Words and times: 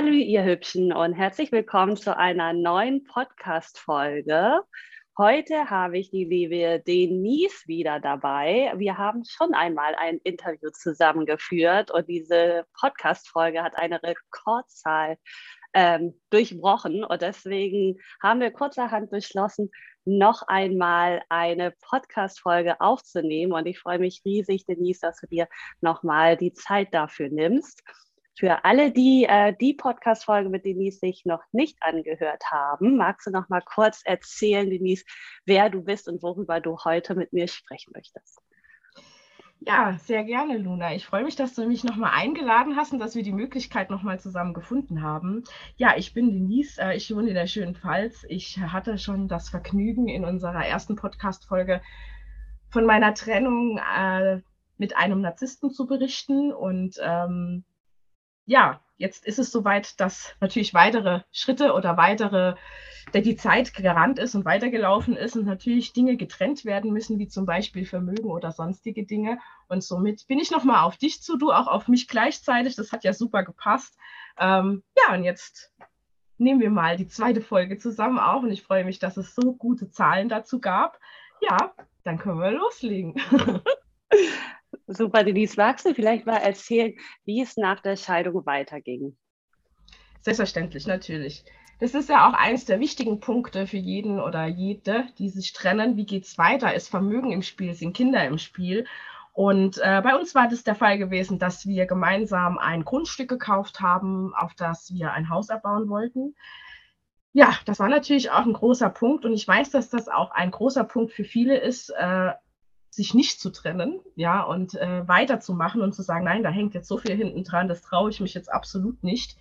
Hallo, 0.00 0.12
ihr 0.12 0.44
Hübschen 0.44 0.92
und 0.92 1.14
herzlich 1.14 1.50
willkommen 1.50 1.96
zu 1.96 2.16
einer 2.16 2.52
neuen 2.52 3.02
Podcast-Folge. 3.02 4.60
Heute 5.18 5.70
habe 5.70 5.98
ich 5.98 6.12
die 6.12 6.24
liebe 6.24 6.80
Denise 6.86 7.66
wieder 7.66 7.98
dabei. 7.98 8.72
Wir 8.76 8.96
haben 8.96 9.24
schon 9.24 9.54
einmal 9.54 9.96
ein 9.96 10.18
Interview 10.22 10.70
zusammengeführt 10.70 11.90
und 11.90 12.08
diese 12.08 12.64
Podcast-Folge 12.78 13.64
hat 13.64 13.76
eine 13.76 14.00
Rekordzahl 14.00 15.16
ähm, 15.74 16.14
durchbrochen 16.30 17.02
und 17.02 17.20
deswegen 17.20 17.98
haben 18.22 18.38
wir 18.38 18.52
kurzerhand 18.52 19.10
beschlossen, 19.10 19.68
noch 20.04 20.42
einmal 20.46 21.22
eine 21.28 21.72
Podcast-Folge 21.72 22.80
aufzunehmen 22.80 23.52
und 23.52 23.66
ich 23.66 23.80
freue 23.80 23.98
mich 23.98 24.22
riesig, 24.24 24.64
Denise, 24.64 25.00
dass 25.00 25.20
du 25.20 25.26
dir 25.26 25.48
nochmal 25.80 26.36
die 26.36 26.52
Zeit 26.52 26.94
dafür 26.94 27.30
nimmst. 27.30 27.82
Für 28.38 28.64
alle, 28.64 28.92
die 28.92 29.26
äh, 29.28 29.52
die 29.60 29.74
Podcast-Folge 29.74 30.48
mit 30.48 30.64
Denise 30.64 31.00
sich 31.00 31.24
noch 31.24 31.42
nicht 31.50 31.76
angehört 31.80 32.44
haben, 32.52 32.96
magst 32.96 33.26
du 33.26 33.32
noch 33.32 33.48
mal 33.48 33.62
kurz 33.62 34.02
erzählen, 34.04 34.70
Denise, 34.70 35.04
wer 35.44 35.70
du 35.70 35.82
bist 35.82 36.06
und 36.06 36.22
worüber 36.22 36.60
du 36.60 36.78
heute 36.84 37.16
mit 37.16 37.32
mir 37.32 37.48
sprechen 37.48 37.90
möchtest? 37.96 38.38
Ja, 39.58 39.98
sehr 39.98 40.22
gerne, 40.22 40.56
Luna. 40.56 40.94
Ich 40.94 41.04
freue 41.04 41.24
mich, 41.24 41.34
dass 41.34 41.56
du 41.56 41.66
mich 41.66 41.82
nochmal 41.82 42.12
eingeladen 42.14 42.76
hast 42.76 42.92
und 42.92 43.00
dass 43.00 43.16
wir 43.16 43.24
die 43.24 43.32
Möglichkeit 43.32 43.90
nochmal 43.90 44.20
zusammen 44.20 44.54
gefunden 44.54 45.02
haben. 45.02 45.42
Ja, 45.76 45.96
ich 45.96 46.14
bin 46.14 46.30
Denise, 46.30 46.80
äh, 46.80 46.96
ich 46.96 47.12
wohne 47.12 47.30
in 47.30 47.34
der 47.34 47.48
schönen 47.48 47.74
Pfalz. 47.74 48.24
Ich 48.28 48.60
hatte 48.60 48.98
schon 48.98 49.26
das 49.26 49.48
Vergnügen 49.48 50.06
in 50.06 50.24
unserer 50.24 50.64
ersten 50.64 50.94
Podcast-Folge 50.94 51.82
von 52.70 52.86
meiner 52.86 53.14
Trennung 53.14 53.78
äh, 53.78 54.42
mit 54.76 54.96
einem 54.96 55.22
Narzissten 55.22 55.72
zu 55.72 55.88
berichten 55.88 56.52
und 56.52 57.00
ähm, 57.02 57.64
ja, 58.48 58.80
jetzt 58.96 59.26
ist 59.26 59.38
es 59.38 59.52
soweit, 59.52 60.00
dass 60.00 60.34
natürlich 60.40 60.72
weitere 60.72 61.20
Schritte 61.30 61.74
oder 61.74 61.98
weitere, 61.98 62.54
der 63.12 63.20
die 63.20 63.36
Zeit 63.36 63.74
gerannt 63.74 64.18
ist 64.18 64.34
und 64.34 64.46
weitergelaufen 64.46 65.16
ist 65.16 65.36
und 65.36 65.44
natürlich 65.44 65.92
Dinge 65.92 66.16
getrennt 66.16 66.64
werden 66.64 66.90
müssen, 66.90 67.18
wie 67.18 67.28
zum 67.28 67.44
Beispiel 67.44 67.84
Vermögen 67.84 68.30
oder 68.30 68.50
sonstige 68.50 69.04
Dinge. 69.04 69.38
Und 69.68 69.84
somit 69.84 70.26
bin 70.28 70.38
ich 70.38 70.50
nochmal 70.50 70.82
auf 70.82 70.96
dich 70.96 71.22
zu, 71.22 71.36
du 71.36 71.52
auch 71.52 71.66
auf 71.66 71.88
mich 71.88 72.08
gleichzeitig. 72.08 72.74
Das 72.74 72.90
hat 72.90 73.04
ja 73.04 73.12
super 73.12 73.44
gepasst. 73.44 73.98
Ähm, 74.38 74.82
ja, 74.96 75.14
und 75.14 75.24
jetzt 75.24 75.70
nehmen 76.38 76.60
wir 76.60 76.70
mal 76.70 76.96
die 76.96 77.08
zweite 77.08 77.42
Folge 77.42 77.76
zusammen 77.76 78.18
auf 78.18 78.42
und 78.42 78.50
ich 78.50 78.62
freue 78.62 78.84
mich, 78.84 78.98
dass 78.98 79.18
es 79.18 79.34
so 79.34 79.52
gute 79.54 79.90
Zahlen 79.90 80.30
dazu 80.30 80.58
gab. 80.58 80.98
Ja, 81.42 81.74
dann 82.02 82.16
können 82.18 82.40
wir 82.40 82.50
loslegen. 82.50 83.14
Super, 84.90 85.22
Denise, 85.22 85.56
magst 85.58 85.84
du 85.84 85.94
vielleicht 85.94 86.24
mal 86.24 86.38
erzählen, 86.38 86.94
wie 87.26 87.42
es 87.42 87.58
nach 87.58 87.80
der 87.80 87.96
Scheidung 87.96 88.46
weiterging? 88.46 89.16
Selbstverständlich, 90.22 90.86
natürlich. 90.86 91.44
Das 91.78 91.94
ist 91.94 92.08
ja 92.08 92.26
auch 92.26 92.32
eines 92.32 92.64
der 92.64 92.80
wichtigen 92.80 93.20
Punkte 93.20 93.66
für 93.66 93.76
jeden 93.76 94.18
oder 94.18 94.46
jede, 94.46 95.06
die 95.18 95.28
sich 95.28 95.52
trennen. 95.52 95.96
Wie 95.96 96.06
geht 96.06 96.24
es 96.24 96.38
weiter? 96.38 96.74
Ist 96.74 96.88
Vermögen 96.88 97.30
im 97.32 97.42
Spiel? 97.42 97.74
Sind 97.74 97.94
Kinder 97.94 98.24
im 98.26 98.38
Spiel? 98.38 98.86
Und 99.34 99.78
äh, 99.78 100.00
bei 100.02 100.16
uns 100.16 100.34
war 100.34 100.48
das 100.48 100.64
der 100.64 100.74
Fall 100.74 100.96
gewesen, 100.96 101.38
dass 101.38 101.66
wir 101.66 101.86
gemeinsam 101.86 102.58
ein 102.58 102.84
Grundstück 102.84 103.28
gekauft 103.28 103.80
haben, 103.80 104.34
auf 104.34 104.54
das 104.54 104.92
wir 104.92 105.12
ein 105.12 105.28
Haus 105.28 105.50
erbauen 105.50 105.88
wollten. 105.90 106.34
Ja, 107.34 107.54
das 107.66 107.78
war 107.78 107.88
natürlich 107.88 108.30
auch 108.30 108.46
ein 108.46 108.54
großer 108.54 108.88
Punkt 108.88 109.24
und 109.26 109.34
ich 109.34 109.46
weiß, 109.46 109.70
dass 109.70 109.90
das 109.90 110.08
auch 110.08 110.30
ein 110.30 110.50
großer 110.50 110.82
Punkt 110.82 111.12
für 111.12 111.24
viele 111.24 111.58
ist, 111.58 111.90
äh, 111.90 112.32
sich 112.90 113.14
nicht 113.14 113.40
zu 113.40 113.50
trennen, 113.50 114.00
ja, 114.16 114.42
und 114.42 114.74
äh, 114.74 115.06
weiterzumachen 115.06 115.82
und 115.82 115.94
zu 115.94 116.02
sagen, 116.02 116.24
nein, 116.24 116.42
da 116.42 116.50
hängt 116.50 116.74
jetzt 116.74 116.88
so 116.88 116.98
viel 116.98 117.14
hinten 117.14 117.44
dran, 117.44 117.68
das 117.68 117.82
traue 117.82 118.10
ich 118.10 118.20
mich 118.20 118.34
jetzt 118.34 118.52
absolut 118.52 119.02
nicht. 119.04 119.36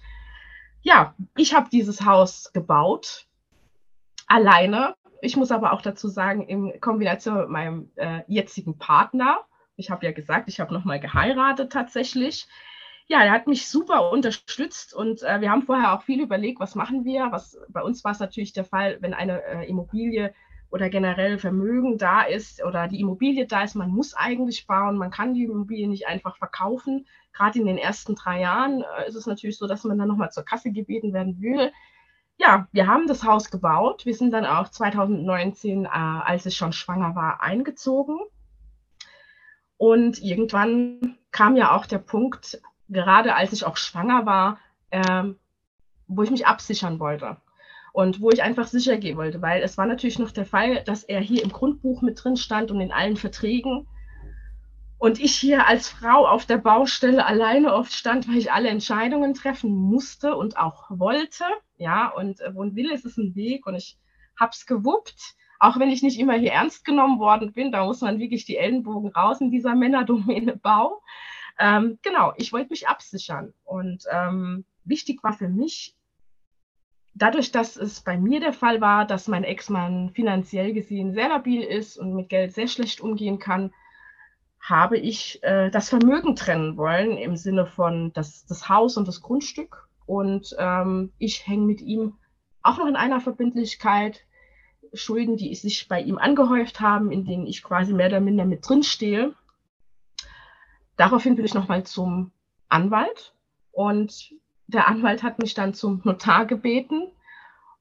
Ja, 0.82 1.16
ich 1.36 1.54
habe 1.54 1.70
dieses 1.72 2.06
Haus 2.06 2.52
gebaut, 2.54 3.28
alleine. 4.28 4.96
Ich 5.22 5.36
muss 5.36 5.52
aber 5.52 5.74
auch 5.74 5.82
dazu 5.82 6.08
sagen, 6.08 6.48
in 6.48 6.80
Kombination 6.80 7.40
mit 7.40 7.50
meinem 7.50 7.92
äh, 7.96 8.22
jetzigen 8.28 8.78
Partner. 8.78 9.40
Ich 9.76 9.90
habe 9.90 10.06
ja 10.06 10.12
gesagt, 10.12 10.48
ich 10.50 10.60
habe 10.60 10.74
nochmal 10.74 11.00
geheiratet 11.00 11.72
tatsächlich. 11.72 12.48
Ja, 13.08 13.24
er 13.24 13.32
hat 13.32 13.48
mich 13.48 13.70
super 13.70 14.12
unterstützt 14.12 14.94
und 14.94 15.24
äh, 15.24 15.40
wir 15.40 15.50
haben 15.50 15.64
vorher 15.64 15.94
auch 15.94 16.04
viel 16.04 16.22
überlegt, 16.22 16.60
was 16.60 16.76
machen 16.76 17.06
wir. 17.06 17.32
Was, 17.32 17.58
bei 17.70 17.82
uns 17.82 18.04
war 18.04 18.12
es 18.12 18.20
natürlich 18.20 18.54
der 18.54 18.66
Fall, 18.66 18.98
wenn 19.02 19.14
eine 19.14 19.42
äh, 19.44 19.68
Immobilie 19.68 20.34
oder 20.70 20.90
generell 20.90 21.38
Vermögen 21.38 21.98
da 21.98 22.24
ist 22.24 22.64
oder 22.64 22.88
die 22.88 23.00
Immobilie 23.00 23.48
da 23.48 23.64
ist, 23.64 23.76
man 23.76 23.90
muss 23.90 24.14
eigentlich 24.14 24.68
bauen, 24.68 24.98
man 24.98 25.12
kann 25.12 25.34
die 25.34 25.44
Immobilie 25.44 25.88
nicht 25.88 26.08
einfach 26.08 26.38
verkaufen. 26.38 27.08
Gerade 27.34 27.60
in 27.60 27.66
den 27.66 27.78
ersten 27.78 28.16
drei 28.16 28.42
Jahren 28.42 28.82
äh, 28.82 29.08
ist 29.08 29.16
es 29.16 29.28
natürlich 29.28 29.58
so, 29.58 29.68
dass 29.68 29.84
man 29.84 29.98
dann 29.98 30.08
nochmal 30.08 30.32
zur 30.32 30.44
Kasse 30.44 30.72
gebeten 30.72 31.14
werden 31.14 31.42
will. 31.42 31.72
Ja, 32.38 32.68
wir 32.72 32.88
haben 32.88 33.08
das 33.08 33.24
Haus 33.24 33.50
gebaut. 33.50 34.06
Wir 34.06 34.14
sind 34.14 34.32
dann 34.32 34.46
auch 34.46 34.70
2019, 34.70 35.86
äh, 35.86 35.88
als 35.88 36.46
ich 36.46 36.56
schon 36.56 36.74
schwanger 36.74 37.16
war, 37.16 37.42
eingezogen. 37.42 38.20
Und 39.78 40.22
irgendwann 40.22 41.18
kam 41.32 41.56
ja 41.56 41.76
auch 41.76 41.86
der 41.86 42.00
Punkt, 42.00 42.62
gerade 42.90 43.36
als 43.36 43.54
ich 43.54 43.66
auch 43.66 43.78
schwanger 43.78 44.26
war, 44.26 44.60
äh, 44.90 45.24
wo 46.08 46.24
ich 46.24 46.32
mich 46.32 46.48
absichern 46.48 47.00
wollte 47.00 47.38
und 47.98 48.22
wo 48.22 48.30
ich 48.30 48.44
einfach 48.44 48.68
sicher 48.68 48.98
gehen 48.98 49.18
wollte, 49.18 49.42
weil 49.42 49.64
es 49.64 49.76
war 49.76 49.88
natürlich 49.88 50.20
noch 50.20 50.30
der 50.30 50.46
Fall, 50.46 50.84
dass 50.84 51.04
er 51.04 51.20
hier 51.20 51.42
im 51.42 51.52
Grundbuch 51.52 52.04
mit 52.04 52.24
drin 52.24 52.38
stand 52.38 52.70
und 52.70 52.80
in 52.80 52.92
allen 52.92 53.18
Verträgen. 53.18 53.88
Und 55.00 55.20
ich 55.20 55.36
hier 55.36 55.66
als 55.66 55.90
Frau 55.90 56.28
auf 56.28 56.46
der 56.46 56.60
Baustelle 56.60 57.26
alleine 57.26 57.74
oft 57.74 57.92
stand, 57.92 58.28
weil 58.28 58.38
ich 58.38 58.52
alle 58.52 58.70
Entscheidungen 58.70 59.34
treffen 59.34 59.72
musste 59.72 60.36
und 60.36 60.58
auch 60.58 60.92
wollte. 60.92 61.44
Ja, 61.78 62.10
und 62.10 62.40
äh, 62.40 62.54
wo 62.54 62.62
ein 62.62 62.76
Wille 62.76 62.94
ist, 62.94 63.04
ist 63.04 63.18
ein 63.18 63.34
Weg 63.34 63.66
und 63.66 63.74
ich 63.74 63.98
habe 64.40 64.52
es 64.54 64.68
gewuppt. 64.68 65.36
Auch 65.58 65.80
wenn 65.80 65.90
ich 65.90 66.04
nicht 66.04 66.20
immer 66.20 66.36
hier 66.36 66.52
ernst 66.52 66.86
genommen 66.86 67.18
worden 67.18 67.52
bin, 67.52 67.72
da 67.72 67.84
muss 67.84 68.02
man 68.02 68.20
wirklich 68.20 68.46
die 68.46 68.58
Ellenbogen 68.58 69.10
raus 69.10 69.42
in 69.42 69.50
dieser 69.50 69.74
Männerdomäne 69.74 70.56
Bau. 70.56 71.02
Ähm, 71.58 71.98
genau, 72.04 72.32
ich 72.38 72.54
wollte 72.54 72.70
mich 72.70 72.88
absichern. 72.88 73.56
Und 73.66 74.04
ähm, 74.12 74.66
wichtig 74.84 75.24
war 75.24 75.34
für 75.34 75.50
mich, 75.50 75.97
dadurch, 77.18 77.52
dass 77.52 77.78
es 77.78 78.02
bei 78.02 78.18
mir 78.18 78.40
der 78.40 78.54
Fall 78.54 78.82
war, 78.82 79.06
dass 79.06 79.28
mein 79.28 79.44
Ex-Mann 79.44 80.12
finanziell 80.12 80.74
gesehen 80.74 81.14
sehr 81.14 81.30
labil 81.30 81.62
ist 81.62 81.98
und 81.98 82.14
mit 82.14 82.30
Geld 82.30 82.54
sehr 82.54 82.68
schlecht 82.68 83.02
umgehen 83.02 83.40
kann, 83.40 83.74
habe 84.60 84.98
ich 84.98 85.42
äh, 85.44 85.70
das 85.70 85.90
Vermögen 85.90 86.36
trennen 86.36 86.78
wollen 86.78 87.18
im 87.18 87.36
Sinne 87.36 87.66
von 87.66 88.12
das, 88.14 88.46
das 88.46 88.70
Haus 88.70 88.98
und 88.98 89.08
das 89.08 89.22
Grundstück. 89.22 89.88
Und 90.06 90.56
ähm, 90.58 91.12
ich 91.18 91.48
hänge 91.48 91.66
mit 91.66 91.82
ihm 91.82 92.18
auch 92.62 92.78
noch 92.78 92.88
in 92.88 92.96
einer 92.96 93.22
Verbindlichkeit. 93.22 94.22
Schulden, 94.94 95.36
die 95.36 95.54
sich 95.54 95.90
bei 95.90 96.02
ihm 96.02 96.18
angehäuft 96.18 96.80
haben, 96.80 97.12
in 97.12 97.26
denen 97.26 97.46
ich 97.46 97.62
quasi 97.62 97.94
mehr 97.94 98.08
oder 98.08 98.22
minder 98.22 98.46
mit 98.46 98.68
drin 98.68 98.84
stehe. 98.84 99.34
Daraufhin 100.96 101.36
bin 101.36 101.46
ich 101.46 101.54
nochmal 101.54 101.84
zum 101.84 102.32
Anwalt 102.70 103.36
und 103.72 104.34
der 104.68 104.88
Anwalt 104.88 105.24
hat 105.24 105.40
mich 105.40 105.54
dann 105.54 105.74
zum 105.74 106.02
Notar 106.04 106.46
gebeten. 106.46 107.08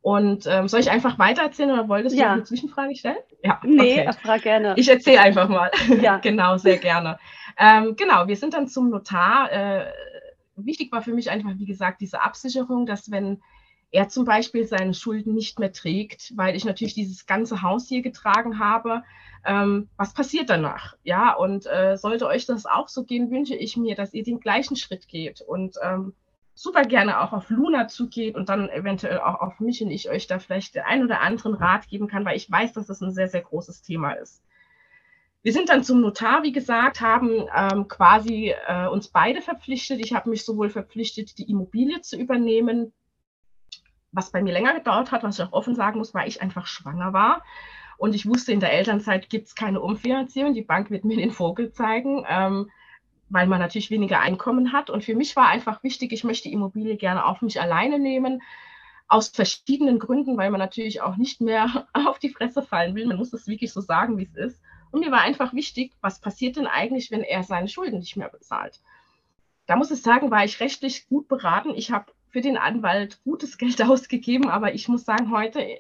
Und 0.00 0.47
ähm, 0.47 0.69
soll 0.69 0.78
ich 0.78 0.91
einfach 0.91 1.19
weitererzählen 1.19 1.72
oder 1.72 1.88
wolltest 1.88 2.16
du 2.16 2.24
eine 2.24 2.44
Zwischenfrage 2.44 2.94
stellen? 2.94 3.16
Ja, 3.42 3.60
nee, 3.64 4.06
okay. 4.06 4.16
frag 4.22 4.42
gerne. 4.42 4.74
Ich 4.76 4.88
erzähle 4.88 5.20
einfach 5.20 5.48
mal. 5.48 5.70
Ja. 6.00 6.19
genau, 6.22 6.56
sehr 6.58 6.76
gerne. 6.76 7.19
Ähm, 7.58 7.97
genau, 7.97 8.28
wir 8.28 8.36
sind 8.36 8.54
dann 8.54 8.69
zum 8.69 8.91
Notar. 8.91 9.50
Äh, 9.50 9.86
wichtig 10.54 10.92
war 10.92 11.02
für 11.02 11.12
mich 11.12 11.28
einfach, 11.28 11.50
wie 11.56 11.66
gesagt, 11.66 12.00
diese 12.00 12.22
Absicherung, 12.22 12.86
dass 12.86 13.10
wenn 13.10 13.42
er 13.91 14.08
zum 14.08 14.24
Beispiel 14.24 14.64
seine 14.64 14.94
Schulden 14.94 15.34
nicht 15.34 15.59
mehr 15.59 15.72
trägt, 15.72 16.33
weil 16.36 16.54
ich 16.54 16.65
natürlich 16.65 16.94
dieses 16.94 17.27
ganze 17.27 17.62
Haus 17.62 17.88
hier 17.88 18.03
getragen 18.03 18.60
habe, 18.60 19.03
ähm, 19.44 19.88
was 19.97 20.15
passiert 20.15 20.50
danach? 20.50 20.97
Ja, 21.03 21.33
und 21.33 21.66
äh, 21.66 21.97
sollte 21.97 22.27
euch 22.27 22.47
das 22.47 22.66
auch 22.66 22.88
so 22.88 23.04
gehen, 23.04 23.30
wünsche 23.30 23.56
ich 23.56 23.77
mir, 23.77 23.97
dass 23.97 24.15
ihr 24.15 24.22
den 24.22 24.38
gleichen 24.38 24.77
Schritt 24.77 25.09
geht 25.09 25.41
und 25.41 25.77
ähm, 25.83 26.15
super 26.56 26.84
gerne 26.84 27.20
auch 27.20 27.34
auf 27.34 27.50
Luna 27.50 27.86
zugeht 27.86 28.34
und 28.34 28.48
dann 28.48 28.70
eventuell 28.70 29.20
auch 29.20 29.41
auf 29.41 29.60
mich 29.60 29.82
und 29.82 29.91
ich 29.91 30.08
euch 30.08 30.26
da 30.26 30.38
vielleicht 30.38 30.74
den 30.74 30.84
einen 30.84 31.04
oder 31.04 31.20
anderen 31.20 31.54
Rat 31.54 31.86
geben 31.86 32.08
kann, 32.08 32.24
weil 32.24 32.36
ich 32.36 32.50
weiß, 32.50 32.72
dass 32.72 32.86
das 32.86 33.03
ein 33.03 33.12
sehr, 33.12 33.28
sehr 33.28 33.42
großes 33.42 33.82
Thema 33.82 34.12
ist. 34.12 34.42
Wir 35.42 35.53
sind 35.53 35.68
dann 35.68 35.84
zum 35.84 36.00
Notar, 36.00 36.42
wie 36.42 36.53
gesagt, 36.53 37.03
haben 37.03 37.44
ähm, 37.54 37.88
quasi 37.88 38.54
äh, 38.66 38.88
uns 38.88 39.08
beide 39.08 39.42
verpflichtet. 39.42 40.00
Ich 40.00 40.14
habe 40.14 40.30
mich 40.30 40.47
sowohl 40.47 40.70
verpflichtet, 40.70 41.36
die 41.36 41.48
Immobilie 41.48 42.00
zu 42.00 42.16
übernehmen, 42.16 42.92
was 44.10 44.32
bei 44.32 44.42
mir 44.42 44.54
länger 44.54 44.74
gedauert 44.74 45.12
hat, 45.12 45.22
was 45.22 45.38
ich 45.38 45.44
auch 45.44 45.52
offen 45.52 45.74
sagen 45.74 45.98
muss, 45.98 46.14
weil 46.14 46.26
ich 46.26 46.41
einfach 46.41 46.66
schwanger 46.66 47.12
war. 47.12 47.44
Und 47.98 48.14
ich 48.14 48.26
wusste, 48.26 48.52
in 48.52 48.60
der 48.60 48.72
Elternzeit 48.72 49.28
gibt 49.28 49.48
es 49.48 49.54
keine 49.54 49.82
Umfinanzierung. 49.82 50.54
Die 50.54 50.62
Bank 50.62 50.91
wird 50.91 51.04
mir 51.04 51.18
den 51.18 51.30
Vogel 51.30 51.70
zeigen. 51.70 52.24
Ähm, 52.26 52.70
weil 53.28 53.46
man 53.46 53.60
natürlich 53.60 53.90
weniger 53.90 54.20
Einkommen 54.20 54.72
hat. 54.72 54.90
Und 54.90 55.04
für 55.04 55.14
mich 55.14 55.36
war 55.36 55.48
einfach 55.48 55.82
wichtig, 55.82 56.12
ich 56.12 56.24
möchte 56.24 56.48
die 56.48 56.54
Immobilie 56.54 56.96
gerne 56.96 57.24
auf 57.24 57.42
mich 57.42 57.60
alleine 57.60 57.98
nehmen, 57.98 58.42
aus 59.08 59.28
verschiedenen 59.28 59.98
Gründen, 59.98 60.36
weil 60.36 60.50
man 60.50 60.60
natürlich 60.60 61.00
auch 61.00 61.16
nicht 61.16 61.40
mehr 61.40 61.86
auf 61.92 62.18
die 62.18 62.30
Fresse 62.30 62.62
fallen 62.62 62.94
will. 62.94 63.06
Man 63.06 63.16
muss 63.16 63.32
es 63.32 63.46
wirklich 63.46 63.72
so 63.72 63.80
sagen, 63.80 64.18
wie 64.18 64.24
es 64.24 64.34
ist. 64.34 64.60
Und 64.90 65.00
mir 65.00 65.10
war 65.10 65.20
einfach 65.20 65.52
wichtig, 65.52 65.92
was 66.00 66.20
passiert 66.20 66.56
denn 66.56 66.66
eigentlich, 66.66 67.10
wenn 67.10 67.22
er 67.22 67.42
seine 67.42 67.68
Schulden 67.68 67.98
nicht 67.98 68.16
mehr 68.16 68.28
bezahlt? 68.28 68.80
Da 69.66 69.76
muss 69.76 69.90
ich 69.90 70.00
sagen, 70.00 70.30
war 70.30 70.44
ich 70.44 70.60
rechtlich 70.60 71.08
gut 71.08 71.28
beraten. 71.28 71.74
Ich 71.74 71.90
habe 71.90 72.12
für 72.28 72.40
den 72.40 72.56
Anwalt 72.56 73.20
gutes 73.24 73.58
Geld 73.58 73.82
ausgegeben, 73.82 74.48
aber 74.48 74.74
ich 74.74 74.88
muss 74.88 75.04
sagen, 75.04 75.30
heute 75.30 75.60
äh, 75.62 75.78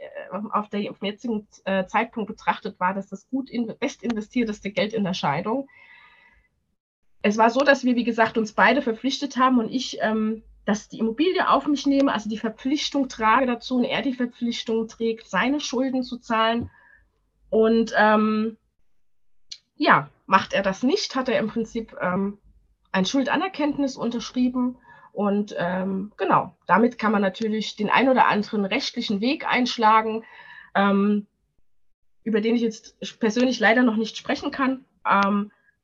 auf, 0.52 0.68
den 0.68 0.94
jetzigen 1.02 1.46
äh, 1.64 1.86
Zeitpunkt 1.86 2.28
betrachtet 2.28 2.80
war 2.80 2.94
das 2.94 3.08
das 3.08 3.28
gut 3.28 3.50
in, 3.50 3.66
best 3.78 4.02
investierteste 4.02 4.70
Geld 4.70 4.92
in 4.92 5.04
der 5.04 5.14
Scheidung. 5.14 5.68
Es 7.22 7.38
war 7.38 7.50
so, 7.50 7.60
dass 7.60 7.84
wir, 7.84 7.96
wie 7.96 8.04
gesagt, 8.04 8.38
uns 8.38 8.52
beide 8.52 8.82
verpflichtet 8.82 9.36
haben 9.36 9.58
und 9.58 9.70
ich 9.70 9.98
ähm, 10.00 10.42
dass 10.66 10.88
die 10.88 10.98
Immobilie 10.98 11.48
auf 11.48 11.66
mich 11.68 11.86
nehme, 11.86 12.12
also 12.12 12.28
die 12.28 12.38
Verpflichtung 12.38 13.08
trage 13.08 13.46
dazu 13.46 13.76
und 13.76 13.84
er 13.84 14.02
die 14.02 14.14
Verpflichtung 14.14 14.88
trägt, 14.88 15.28
seine 15.28 15.60
Schulden 15.60 16.02
zu 16.02 16.18
zahlen. 16.18 16.70
Und 17.50 17.94
ähm, 17.96 18.56
ja, 19.76 20.10
macht 20.26 20.52
er 20.52 20.62
das 20.62 20.82
nicht, 20.82 21.14
hat 21.14 21.28
er 21.28 21.38
im 21.38 21.46
Prinzip 21.46 21.96
ähm, 22.00 22.38
ein 22.90 23.06
Schuldanerkenntnis 23.06 23.96
unterschrieben. 23.96 24.76
Und 25.12 25.54
ähm, 25.56 26.12
genau, 26.16 26.56
damit 26.66 26.98
kann 26.98 27.12
man 27.12 27.22
natürlich 27.22 27.76
den 27.76 27.88
ein 27.88 28.08
oder 28.08 28.26
anderen 28.26 28.64
rechtlichen 28.64 29.20
Weg 29.20 29.46
einschlagen, 29.46 30.24
ähm, 30.74 31.28
über 32.24 32.40
den 32.40 32.56
ich 32.56 32.62
jetzt 32.62 32.98
persönlich 33.20 33.60
leider 33.60 33.84
noch 33.84 33.96
nicht 33.96 34.16
sprechen 34.16 34.50
kann. 34.50 34.84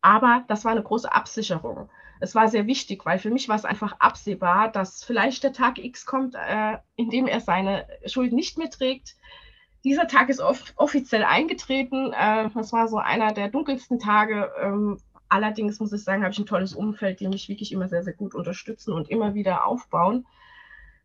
Aber 0.02 0.44
das 0.48 0.64
war 0.64 0.72
eine 0.72 0.82
große 0.82 1.10
Absicherung 1.10 1.88
es 2.22 2.36
war 2.36 2.46
sehr 2.46 2.68
wichtig, 2.68 3.04
weil 3.04 3.18
für 3.18 3.30
mich 3.30 3.48
war 3.48 3.56
es 3.56 3.64
einfach 3.64 3.96
absehbar, 3.98 4.70
dass 4.70 5.02
vielleicht 5.02 5.42
der 5.42 5.52
Tag 5.52 5.78
X 5.78 6.06
kommt, 6.06 6.36
äh, 6.36 6.78
in 6.94 7.10
dem 7.10 7.26
er 7.26 7.40
seine 7.40 7.84
Schuld 8.06 8.32
nicht 8.32 8.58
mehr 8.58 8.70
trägt. 8.70 9.16
Dieser 9.82 10.06
Tag 10.06 10.28
ist 10.28 10.40
off 10.40 10.72
offiziell 10.76 11.24
eingetreten. 11.24 12.12
Äh, 12.12 12.48
das 12.54 12.72
war 12.72 12.86
so 12.86 12.98
einer 12.98 13.32
der 13.32 13.48
dunkelsten 13.48 13.98
Tage. 13.98 14.52
Ähm, 14.62 14.98
allerdings 15.28 15.80
muss 15.80 15.92
ich 15.92 16.04
sagen, 16.04 16.22
habe 16.22 16.30
ich 16.30 16.38
ein 16.38 16.46
tolles 16.46 16.74
Umfeld, 16.74 17.18
die 17.18 17.26
mich 17.26 17.48
wirklich 17.48 17.72
immer 17.72 17.88
sehr, 17.88 18.04
sehr 18.04 18.12
gut 18.12 18.36
unterstützen 18.36 18.92
und 18.92 19.10
immer 19.10 19.34
wieder 19.34 19.66
aufbauen. 19.66 20.24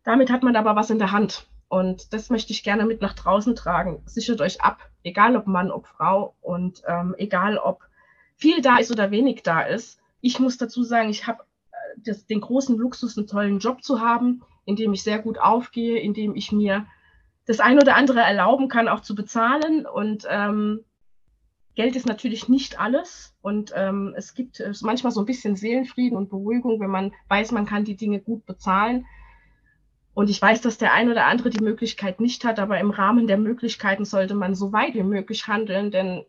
Damit 0.04 0.30
hat 0.30 0.44
man 0.44 0.56
aber 0.56 0.76
was 0.76 0.92
in 0.92 1.00
der 1.00 1.12
Hand. 1.12 1.48
Und 1.68 2.14
das 2.14 2.30
möchte 2.30 2.54
ich 2.54 2.64
gerne 2.64 2.86
mit 2.86 3.02
nach 3.02 3.14
draußen 3.14 3.56
tragen. 3.56 4.04
Sichert 4.06 4.40
euch 4.40 4.62
ab, 4.62 4.88
egal 5.04 5.36
ob 5.36 5.48
Mann, 5.48 5.72
ob 5.72 5.88
Frau 5.88 6.36
und 6.42 6.84
ähm, 6.88 7.16
egal 7.18 7.58
ob 7.58 7.87
viel 8.38 8.62
da 8.62 8.78
ist 8.78 8.92
oder 8.92 9.12
wenig 9.12 9.44
da 9.44 9.62
ist 9.62 10.00
ich 10.22 10.40
muss 10.40 10.58
dazu 10.58 10.84
sagen, 10.84 11.10
ich 11.10 11.28
habe 11.28 11.44
äh, 12.06 12.14
den 12.30 12.42
großen 12.42 12.78
Luxus, 12.78 13.18
einen 13.18 13.28
tollen 13.28 13.60
Job 13.60 13.84
zu 13.84 14.02
haben, 14.02 14.44
in 14.66 14.76
dem 14.76 14.94
ich 14.94 15.04
sehr 15.04 15.20
gut 15.20 15.40
aufgehe, 15.40 16.00
in 16.00 16.14
dem 16.14 16.36
ich 16.36 16.52
mir 16.52 16.86
das 17.46 17.60
ein 17.60 17.78
oder 17.78 17.96
andere 17.96 18.20
erlauben 18.20 18.68
kann, 18.68 18.90
auch 18.90 19.02
zu 19.02 19.16
bezahlen. 19.16 19.86
Und 19.86 20.28
ähm, 20.30 20.84
Geld 21.76 21.96
ist 21.96 22.08
natürlich 22.08 22.50
nicht 22.50 22.80
alles. 22.80 23.36
Und 23.42 23.72
ähm, 23.76 24.14
es 24.18 24.34
gibt 24.34 24.60
äh, 24.60 24.74
manchmal 24.82 25.12
so 25.12 25.22
ein 25.22 25.26
bisschen 25.26 25.56
Seelenfrieden 25.56 26.18
und 26.18 26.30
Beruhigung, 26.30 26.80
wenn 26.80 26.90
man 26.90 27.14
weiß, 27.30 27.52
man 27.52 27.66
kann 27.66 27.86
die 27.86 27.96
Dinge 27.96 28.20
gut 28.20 28.46
bezahlen. 28.46 29.06
Und 30.14 30.32
ich 30.32 30.42
weiß, 30.42 30.62
dass 30.62 30.80
der 30.80 30.94
ein 30.94 31.12
oder 31.12 31.28
andere 31.28 31.52
die 31.52 31.64
Möglichkeit 31.64 32.20
nicht 32.20 32.44
hat, 32.44 32.60
aber 32.60 32.80
im 32.80 32.90
Rahmen 32.90 33.28
der 33.28 33.38
Möglichkeiten 33.38 34.04
sollte 34.04 34.34
man 34.34 34.56
so 34.56 34.74
weit 34.74 34.96
wie 34.96 35.04
möglich 35.04 35.48
handeln, 35.48 35.92
denn 35.92 36.26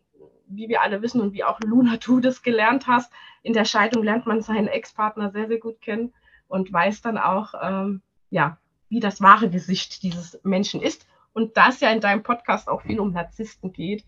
wie 0.49 0.67
wir 0.67 0.81
alle 0.81 1.01
wissen 1.01 1.21
und 1.21 1.33
wie 1.33 1.43
auch 1.43 1.59
Luna, 1.61 1.97
du 2.03 2.19
das 2.19 2.41
gelernt 2.41 2.87
hast, 2.87 3.11
in 3.43 3.53
der 3.53 3.65
Scheidung 3.65 4.03
lernt 4.03 4.25
man 4.25 4.41
seinen 4.41 4.67
Ex-Partner 4.67 5.31
sehr, 5.31 5.47
sehr 5.47 5.59
gut 5.59 5.81
kennen 5.81 6.13
und 6.47 6.71
weiß 6.71 7.01
dann 7.01 7.17
auch, 7.17 7.53
ähm, 7.61 8.01
ja, 8.29 8.57
wie 8.89 8.99
das 8.99 9.21
wahre 9.21 9.49
Gesicht 9.49 10.03
dieses 10.03 10.39
Menschen 10.43 10.81
ist. 10.81 11.07
Und 11.33 11.55
da 11.55 11.69
es 11.69 11.79
ja 11.79 11.91
in 11.91 12.01
deinem 12.01 12.23
Podcast 12.23 12.67
auch 12.67 12.81
viel 12.81 12.99
um 12.99 13.13
Narzissten 13.13 13.71
geht, 13.71 14.03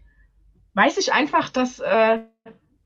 weiß 0.74 0.98
ich 0.98 1.14
einfach, 1.14 1.50
dass 1.50 1.80
äh, 1.80 2.24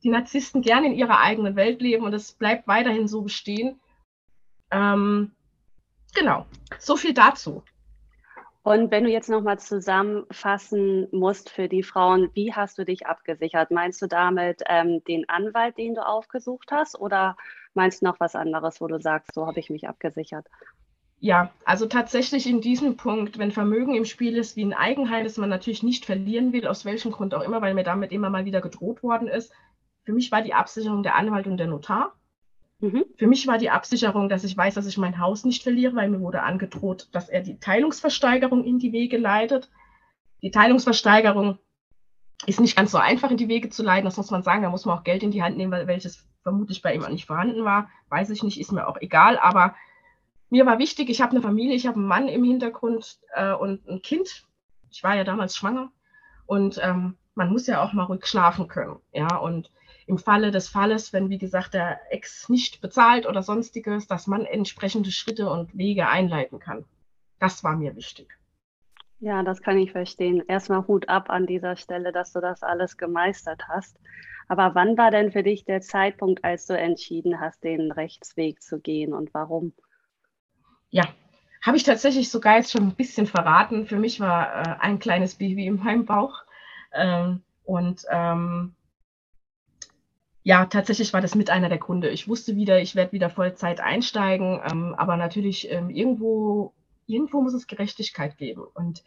die 0.04 0.10
Narzissten 0.10 0.62
gerne 0.62 0.88
in 0.88 0.94
ihrer 0.94 1.20
eigenen 1.20 1.56
Welt 1.56 1.82
leben 1.82 2.06
und 2.06 2.14
es 2.14 2.34
bleibt 2.34 2.68
weiterhin 2.68 3.08
so 3.08 3.22
bestehen. 3.22 3.80
Ähm, 4.72 5.32
genau, 6.14 6.46
so 6.78 6.98
viel 6.98 7.14
dazu. 7.14 7.64
Und 8.66 8.90
wenn 8.90 9.04
du 9.04 9.12
jetzt 9.12 9.30
nochmal 9.30 9.60
zusammenfassen 9.60 11.08
musst 11.12 11.52
für 11.52 11.70
die 11.70 11.84
Frauen, 11.84 12.32
wie 12.34 12.52
hast 12.52 12.80
du 12.80 12.84
dich 12.84 13.06
abgesichert? 13.06 13.70
Meinst 13.70 14.02
du 14.02 14.08
damit 14.08 14.64
ähm, 14.68 15.04
den 15.04 15.30
Anwalt, 15.30 15.78
den 15.78 15.94
du 15.94 16.04
aufgesucht 16.04 16.72
hast, 16.72 17.00
oder 17.00 17.38
meinst 17.76 18.02
du 18.02 18.08
noch 18.08 18.20
was 18.20 18.34
anderes, 18.34 18.82
wo 18.82 18.88
du 18.88 19.00
sagst, 19.00 19.36
so 19.36 19.46
habe 19.46 19.60
ich 19.60 19.70
mich 19.70 19.88
abgesichert? 19.88 20.48
Ja, 21.20 21.52
also 21.64 21.86
tatsächlich 21.86 22.50
in 22.50 22.60
diesem 22.60 22.98
Punkt, 22.98 23.38
wenn 23.38 23.52
Vermögen 23.52 23.94
im 23.94 24.06
Spiel 24.06 24.36
ist 24.36 24.56
wie 24.56 24.66
ein 24.66 24.74
Eigenheim, 24.74 25.26
das 25.26 25.38
man 25.38 25.50
natürlich 25.50 25.84
nicht 25.84 26.04
verlieren 26.04 26.52
will, 26.52 26.66
aus 26.66 26.86
welchem 26.86 27.12
Grund 27.12 27.36
auch 27.36 27.44
immer, 27.44 27.62
weil 27.62 27.76
mir 27.76 27.84
damit 27.84 28.12
immer 28.12 28.32
mal 28.32 28.46
wieder 28.46 28.62
gedroht 28.62 29.04
worden 29.04 29.28
ist. 29.28 29.54
Für 30.06 30.14
mich 30.14 30.32
war 30.32 30.42
die 30.42 30.56
Absicherung 30.56 31.04
der 31.04 31.14
Anwalt 31.14 31.46
und 31.46 31.58
der 31.58 31.68
Notar. 31.68 32.16
Mhm. 32.80 33.06
Für 33.18 33.28
mich 33.28 33.48
war 33.48 33.58
die 33.58 33.70
Absicherung, 33.70 34.30
dass 34.30 34.44
ich 34.44 34.56
weiß, 34.56 34.74
dass 34.76 34.86
ich 34.86 34.98
mein 34.98 35.20
Haus 35.20 35.46
nicht 35.46 35.64
verliere, 35.64 35.96
weil 35.96 36.10
mir 36.10 36.20
wurde 36.20 36.42
angedroht, 36.42 37.08
dass 37.12 37.30
er 37.30 37.42
die 37.42 37.60
Teilungsversteigerung 37.60 38.64
in 38.64 38.80
die 38.80 38.92
Wege 38.92 39.18
leitet. 39.18 39.70
Die 40.42 40.52
Teilungsversteigerung 40.52 41.58
ist 42.46 42.60
nicht 42.60 42.76
ganz 42.76 42.92
so 42.92 42.98
einfach 42.98 43.32
in 43.32 43.38
die 43.38 43.48
Wege 43.48 43.70
zu 43.70 43.82
leiten, 43.82 44.06
das 44.06 44.18
muss 44.18 44.32
man 44.32 44.44
sagen. 44.44 44.64
Da 44.64 44.70
muss 44.70 44.86
man 44.86 44.98
auch 44.98 45.04
Geld 45.04 45.24
in 45.24 45.32
die 45.32 45.42
Hand 45.42 45.58
nehmen, 45.58 45.72
weil 45.72 45.88
welches 45.88 46.28
vermutlich 46.44 46.82
bei 46.82 46.94
ihm 46.94 47.04
auch 47.04 47.10
nicht 47.10 47.26
vorhanden 47.26 47.64
war. 47.64 47.90
Weiß 48.10 48.30
ich 48.30 48.44
nicht, 48.44 48.60
ist 48.60 48.72
mir 48.72 48.88
auch 48.88 48.98
egal. 49.00 49.40
Aber 49.40 49.76
mir 50.50 50.66
war 50.66 50.78
wichtig, 50.78 51.10
ich 51.10 51.22
habe 51.22 51.32
eine 51.32 51.42
Familie, 51.42 51.76
ich 51.76 51.88
habe 51.88 51.98
einen 51.98 52.08
Mann 52.08 52.28
im 52.28 52.44
Hintergrund 52.44 53.20
äh, 53.34 53.54
und 53.54 53.88
ein 53.88 54.02
Kind. 54.02 54.46
Ich 54.92 55.04
war 55.04 55.16
ja 55.16 55.24
damals 55.24 55.56
schwanger 55.56 55.92
und 56.46 56.80
ähm, 56.84 57.18
man 57.34 57.50
muss 57.50 57.68
ja 57.68 57.84
auch 57.84 57.94
mal 57.94 58.04
ruhig 58.04 58.26
schlafen 58.26 58.68
können. 58.68 59.00
Ja, 59.12 59.38
und 59.38 59.72
im 60.08 60.18
Falle 60.18 60.52
des 60.52 60.68
Falles, 60.70 61.14
wenn 61.14 61.30
wie 61.30 61.38
gesagt 61.38 61.74
der 61.74 62.00
Ex 62.12 62.50
nicht 62.50 62.82
bezahlt 62.82 63.26
oder 63.26 63.42
sonstiges, 63.42 64.08
dass 64.08 64.28
man 64.28 64.46
entsprechende 64.46 65.12
Schritte 65.12 65.50
und 65.50 65.76
Wege 65.78 66.08
einleiten 66.08 66.60
kann. 66.60 66.86
Das 67.40 67.64
war 67.64 67.76
mir 67.76 67.96
wichtig. 67.96 68.38
Ja, 69.20 69.44
das 69.44 69.62
kann 69.62 69.78
ich 69.78 69.92
verstehen. 69.92 70.44
Erstmal 70.48 70.88
Hut 70.88 71.10
ab 71.10 71.30
an 71.30 71.48
dieser 71.48 71.78
Stelle, 71.78 72.12
dass 72.12 72.34
du 72.34 72.42
das 72.42 72.62
alles 72.64 72.98
gemeistert 72.98 73.68
hast. 73.68 73.98
Aber 74.48 74.76
wann 74.76 74.98
war 74.98 75.10
denn 75.10 75.32
für 75.32 75.42
dich 75.42 75.66
der 75.66 75.82
Zeitpunkt, 75.82 76.44
als 76.44 76.68
du 76.68 76.78
entschieden 76.78 77.40
hast, 77.40 77.64
den 77.64 77.92
Rechtsweg 77.92 78.62
zu 78.62 78.80
gehen 78.80 79.14
und 79.14 79.34
warum? 79.34 79.74
Ja, 80.92 81.06
habe 81.66 81.78
ich 81.78 81.84
tatsächlich 81.84 82.30
sogar 82.30 82.58
jetzt 82.58 82.72
schon 82.72 82.84
ein 82.84 82.96
bisschen 82.96 83.26
verraten. 83.26 83.88
Für 83.88 83.98
mich 83.98 84.20
war 84.20 84.54
äh, 84.54 84.76
ein 84.82 85.00
kleines 85.00 85.36
Baby 85.36 85.66
in 85.66 85.78
meinem 85.78 86.06
Bauch. 86.06 86.44
Ähm, 86.94 87.42
und 87.64 88.06
ähm, 88.12 88.76
ja, 90.46 90.68
tatsächlich 90.68 91.12
war 91.12 91.22
das 91.22 91.34
mit 91.34 91.50
einer 91.50 91.70
der 91.70 91.80
Gründe. 91.80 92.10
Ich 92.10 92.28
wusste 92.28 92.56
wieder, 92.56 92.80
ich 92.80 92.94
werde 92.94 93.14
wieder 93.14 93.32
Vollzeit 93.32 93.80
einsteigen, 93.80 94.62
ähm, 94.64 94.94
aber 94.96 95.18
natürlich 95.18 95.72
ähm, 95.72 95.90
irgendwo, 95.90 96.72
irgendwo 97.08 97.42
muss 97.42 97.56
es 97.56 97.66
Gerechtigkeit 97.66 98.38
geben. 98.38 98.62
Und 98.76 99.04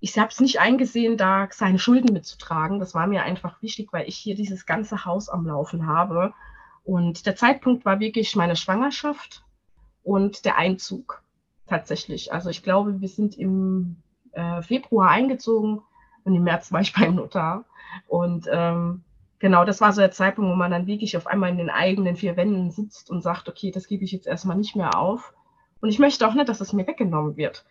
ich 0.00 0.18
habe 0.18 0.30
es 0.30 0.40
nicht 0.40 0.60
eingesehen, 0.60 1.18
da 1.18 1.46
seine 1.50 1.78
Schulden 1.78 2.14
mitzutragen. 2.14 2.80
Das 2.80 2.94
war 2.94 3.06
mir 3.06 3.22
einfach 3.22 3.60
wichtig, 3.60 3.92
weil 3.92 4.08
ich 4.08 4.16
hier 4.16 4.34
dieses 4.34 4.64
ganze 4.64 5.04
Haus 5.04 5.28
am 5.28 5.46
Laufen 5.46 5.86
habe. 5.86 6.32
Und 6.84 7.26
der 7.26 7.36
Zeitpunkt 7.36 7.84
war 7.84 8.00
wirklich 8.00 8.34
meine 8.34 8.56
Schwangerschaft 8.56 9.44
und 10.02 10.46
der 10.46 10.56
Einzug 10.56 11.22
tatsächlich. 11.66 12.32
Also 12.32 12.48
ich 12.48 12.62
glaube, 12.62 13.02
wir 13.02 13.08
sind 13.08 13.36
im 13.36 13.96
äh, 14.32 14.62
Februar 14.62 15.10
eingezogen 15.10 15.82
und 16.24 16.34
im 16.34 16.44
März 16.44 16.72
war 16.72 16.80
ich 16.80 16.94
beim 16.98 17.16
Notar. 17.16 17.66
Und 18.08 18.48
ähm, 18.50 19.04
genau, 19.42 19.64
das 19.64 19.80
war 19.80 19.92
so 19.92 20.00
der 20.00 20.12
Zeitpunkt, 20.12 20.50
wo 20.50 20.54
man 20.54 20.70
dann 20.70 20.86
wirklich 20.86 21.16
auf 21.16 21.26
einmal 21.26 21.50
in 21.50 21.58
den 21.58 21.68
eigenen 21.68 22.16
vier 22.16 22.36
Wänden 22.36 22.70
sitzt 22.70 23.10
und 23.10 23.22
sagt, 23.22 23.48
okay, 23.48 23.72
das 23.72 23.88
gebe 23.88 24.04
ich 24.04 24.12
jetzt 24.12 24.26
erstmal 24.26 24.56
nicht 24.56 24.76
mehr 24.76 24.96
auf. 24.96 25.34
Und 25.80 25.88
ich 25.90 25.98
möchte 25.98 26.26
auch 26.26 26.34
nicht, 26.34 26.48
dass 26.48 26.60
es 26.60 26.72
mir 26.72 26.86
weggenommen 26.86 27.36
wird. 27.36 27.66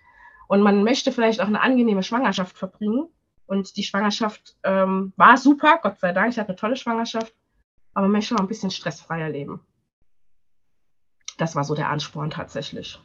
Und 0.49 0.61
man 0.61 0.83
möchte 0.83 1.13
vielleicht 1.13 1.39
auch 1.39 1.47
eine 1.47 1.61
angenehme 1.61 2.03
Schwangerschaft 2.03 2.57
verbringen. 2.57 3.07
Und 3.47 3.77
die 3.77 3.83
Schwangerschaft 3.83 4.57
ähm, 4.63 5.13
war 5.15 5.37
super, 5.37 5.79
Gott 5.81 5.97
sei 5.99 6.11
Dank. 6.11 6.33
Ich 6.33 6.39
hatte 6.39 6.49
eine 6.49 6.57
tolle 6.57 6.75
Schwangerschaft. 6.75 7.33
Aber 7.93 8.03
man 8.03 8.11
möchte 8.11 8.35
auch 8.35 8.39
ein 8.39 8.47
bisschen 8.47 8.69
stressfreier 8.69 9.29
leben. 9.29 9.61
Das 11.37 11.55
war 11.55 11.63
so 11.63 11.73
der 11.73 11.89
Ansporn 11.89 12.31
tatsächlich. 12.31 12.99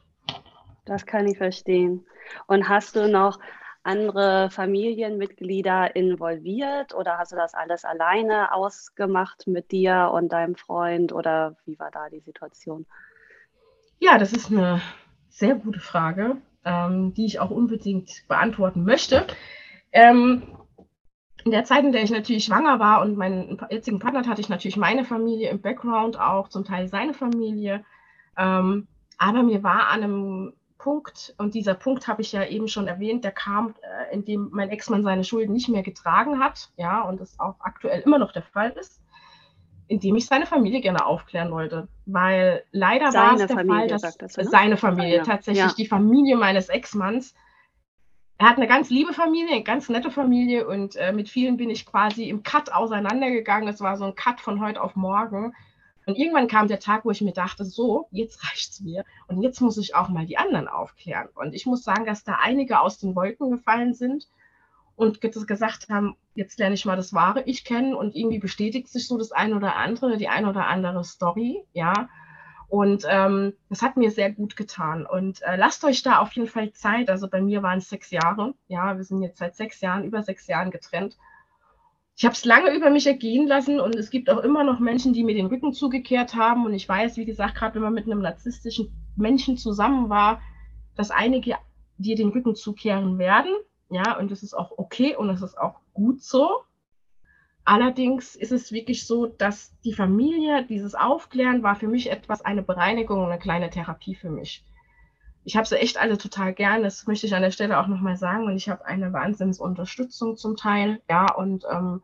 Das 0.87 1.07
kann 1.07 1.29
ich 1.29 1.39
verstehen. 1.39 2.05
Und 2.49 2.69
hast 2.69 2.97
du 2.97 3.09
noch 3.09 3.39
andere 3.87 4.51
Familienmitglieder 4.51 5.95
involviert 5.95 6.95
oder 6.95 7.19
hast 7.19 7.33
du 7.33 7.37
das 7.37 7.55
alles 7.55 7.85
alleine 7.85 8.53
ausgemacht 8.53 9.47
mit 9.47 9.71
dir 9.71 10.11
und 10.13 10.33
deinem 10.33 10.57
Freund 10.57 11.13
oder 11.13 11.57
wie 11.65 11.79
war 11.79 11.91
da 11.91 12.09
die 12.11 12.21
Situation? 12.21 12.85
Ja, 13.99 14.19
das 14.19 14.33
ist 14.33 14.51
eine 14.51 14.81
sehr 15.29 15.55
gute 15.55 15.81
Frage, 15.81 16.37
ähm, 16.65 17.15
die 17.15 17.27
ich 17.27 17.41
auch 17.41 17.51
unbedingt 17.51 18.25
beantworten 18.29 18.85
möchte. 18.85 19.27
Ähm, 19.93 20.43
in 21.45 21.53
der 21.53 21.65
Zeit, 21.65 21.85
in 21.85 21.93
der 21.93 22.03
ich 22.03 22.11
natürlich 22.11 22.45
schwanger 22.45 22.81
war 22.81 23.01
und 23.03 23.17
meinen 23.17 23.59
jetzigen 23.71 24.01
Partner 24.01 24.27
hatte 24.27 24.41
ich 24.41 24.49
natürlich 24.49 24.77
meine 24.77 25.05
Familie 25.05 25.49
im 25.49 25.61
Background 25.61 26.19
auch, 26.19 26.49
zum 26.49 26.65
Teil 26.65 26.89
seine 26.89 27.15
Familie. 27.15 27.85
Ähm, 28.37 28.89
aber 29.17 29.45
mir 29.45 29.63
war 29.63 29.89
an 29.89 30.03
einem 30.03 30.53
Punkt, 30.87 31.35
und 31.39 31.55
dieser 31.55 31.75
Punkt 31.75 32.07
habe 32.07 32.23
ich 32.23 32.31
ja 32.31 32.45
eben 32.45 32.69
schon 32.69 32.87
erwähnt, 32.87 33.25
der 33.25 33.33
kam, 33.33 33.75
äh, 33.83 34.15
indem 34.15 34.51
mein 34.53 34.71
Ex-Mann 34.71 35.03
seine 35.03 35.25
Schulden 35.25 35.53
nicht 35.53 35.69
mehr 35.69 35.83
getragen 35.83 36.39
hat, 36.39 36.71
ja, 36.77 37.03
und 37.03 37.21
das 37.21 37.41
auch 37.41 37.57
aktuell 37.59 38.03
immer 38.03 38.21
noch 38.21 38.31
der 38.31 38.45
Fall 38.45 38.71
ist. 38.71 39.03
indem 39.89 40.17
ich 40.17 40.27
seine 40.27 40.47
Familie 40.47 40.81
gerne 40.81 41.05
aufklären 41.07 41.51
wollte. 41.53 41.89
Weil 42.07 42.65
leider 42.73 43.13
war 43.15 43.35
es 43.35 43.47
der 43.47 43.49
Familie, 43.49 43.89
Fall, 43.89 43.89
dass 43.89 44.17
das, 44.17 44.35
seine 44.35 44.77
Familie, 44.77 45.25
seine. 45.25 45.27
tatsächlich 45.29 45.65
ja. 45.65 45.75
die 45.77 45.87
Familie 45.87 46.37
meines 46.37 46.69
Ex-Manns, 46.69 47.35
er 48.39 48.49
hat 48.49 48.57
eine 48.57 48.67
ganz 48.67 48.91
liebe 48.91 49.13
Familie, 49.13 49.55
eine 49.55 49.63
ganz 49.63 49.89
nette 49.89 50.11
Familie 50.11 50.67
und 50.69 50.97
äh, 50.97 51.13
mit 51.13 51.29
vielen 51.29 51.57
bin 51.57 51.71
ich 51.71 51.87
quasi 51.87 52.29
im 52.29 52.43
Cut 52.43 52.73
auseinandergegangen. 52.73 53.69
Es 53.69 53.81
war 53.81 53.97
so 53.97 54.05
ein 54.05 54.15
Cut 54.15 54.41
von 54.41 54.61
heute 54.61 54.83
auf 54.83 54.95
morgen. 54.95 55.55
Und 56.07 56.17
irgendwann 56.17 56.47
kam 56.47 56.69
der 56.69 56.79
Tag, 56.79 57.05
wo 57.05 57.11
ich 57.11 57.21
mir 57.21 57.33
dachte, 57.33 57.65
so, 57.65 58.07
jetzt 58.13 58.45
reicht's 58.45 58.81
mir 58.81 59.05
und 59.27 59.43
jetzt 59.43 59.61
muss 59.61 59.77
ich 59.77 59.97
auch 59.97 60.09
mal 60.09 60.25
die 60.25 60.39
anderen 60.39 60.69
aufklären. 60.69 61.29
Und 61.35 61.53
ich 61.53 61.67
muss 61.67 61.83
sagen, 61.83 62.07
dass 62.07 62.23
da 62.23 62.39
einige 62.41 62.81
aus 62.81 62.99
den 62.99 63.17
Wolken 63.17 63.51
gefallen 63.51 63.93
sind 63.93 64.29
und 64.95 65.21
gesagt 65.21 65.89
haben, 65.89 66.17
jetzt 66.35 66.59
lerne 66.59 66.75
ich 66.77 66.85
mal 66.85 66.97
das 66.97 67.13
wahre 67.13 67.43
Ich 67.43 67.65
kennen 67.65 67.93
und 67.95 68.15
irgendwie 68.15 68.39
bestätigt 68.39 68.89
sich 68.89 69.09
so 69.09 69.19
das 69.19 69.33
eine 69.33 69.57
oder 69.57 69.75
andere, 69.77 70.17
die 70.17 70.29
eine 70.29 70.49
oder 70.49 70.67
andere 70.69 71.03
Story, 71.05 71.65
ja. 71.73 72.09
Und 72.69 73.05
ähm, 73.09 73.55
das 73.69 73.83
hat 73.83 73.97
mir 73.97 74.11
sehr 74.11 74.33
gut 74.33 74.57
getan. 74.57 75.07
Und 75.07 75.43
äh, 75.43 75.57
lasst 75.57 75.85
euch 75.85 76.03
da 76.03 76.19
auf 76.19 76.33
jeden 76.33 76.49
Fall 76.49 76.73
Zeit. 76.73 77.11
Also 77.11 77.29
bei 77.29 77.41
mir 77.41 77.63
waren 77.63 77.79
es 77.79 77.89
sechs 77.89 78.11
Jahre. 78.11 78.55
Ja, 78.67 78.97
wir 78.97 79.05
sind 79.05 79.23
jetzt 79.23 79.39
seit 79.39 79.55
sechs 79.55 79.81
Jahren, 79.81 80.05
über 80.05 80.23
sechs 80.23 80.47
Jahren 80.49 80.73
getrennt. 80.73 81.17
Ich 82.19 82.25
habe 82.25 82.33
es 82.33 82.47
lange 82.47 82.75
über 82.75 82.89
mich 82.89 83.07
ergehen 83.07 83.47
lassen 83.47 83.79
und 83.79 83.95
es 83.95 84.09
gibt 84.09 84.31
auch 84.31 84.39
immer 84.39 84.65
noch 84.65 84.81
Menschen, 84.81 85.13
die 85.13 85.23
mir 85.23 85.35
den 85.35 85.47
Rücken 85.47 85.75
zugekehrt 85.75 86.35
haben. 86.35 86.65
Und 86.65 86.73
ich 86.73 86.89
weiß, 86.89 87.19
wie 87.19 87.27
gesagt, 87.27 87.57
gerade 87.57 87.75
wenn 87.75 87.83
man 87.83 87.93
mit 87.93 88.07
einem 88.07 88.23
narzisstischen 88.23 88.91
Menschen 89.17 89.59
zusammen 89.59 90.09
war, 90.09 90.41
dass 90.95 91.11
einige 91.11 91.57
dir 91.99 92.17
den 92.17 92.31
Rücken 92.31 92.55
zukehren 92.55 93.19
werden. 93.19 93.55
Ja, 93.91 94.19
und 94.19 94.31
das 94.31 94.43
ist 94.43 94.55
auch 94.55 94.73
okay 94.79 95.15
und 95.15 95.29
das 95.29 95.43
ist 95.43 95.59
auch 95.59 95.81
gut 95.93 96.23
so. 96.23 96.63
Allerdings 97.67 98.35
ist 98.35 98.53
es 98.53 98.73
wirklich 98.73 99.07
so, 99.07 99.27
dass 99.27 99.79
die 99.85 99.93
Familie, 99.93 100.65
dieses 100.65 100.95
Aufklären 100.95 101.63
war 101.63 101.77
für 101.77 101.89
mich 101.89 102.11
etwas, 102.11 102.41
eine 102.41 102.63
Bereinigung 102.63 103.27
eine 103.27 103.39
kleine 103.39 103.69
Therapie 103.69 104.15
für 104.15 104.31
mich. 104.31 104.65
Ich 105.47 105.57
habe 105.57 105.65
sie 105.65 105.77
echt 105.77 105.97
alle 105.97 106.19
total 106.19 106.53
gern, 106.53 106.83
das 106.83 107.07
möchte 107.07 107.29
ich 107.29 107.35
an 107.37 107.43
der 107.43 107.53
Stelle 107.53 107.79
auch 107.79 107.87
nochmal 107.87 108.17
sagen. 108.17 108.47
Und 108.47 108.57
ich 108.57 108.69
habe 108.69 108.85
eine 108.85 109.13
Wahnsinnsunterstützung 109.13 110.37
zum 110.37 110.57
Teil, 110.57 111.01
ja, 111.09 111.33
und 111.33 111.65
ähm, 111.71 112.03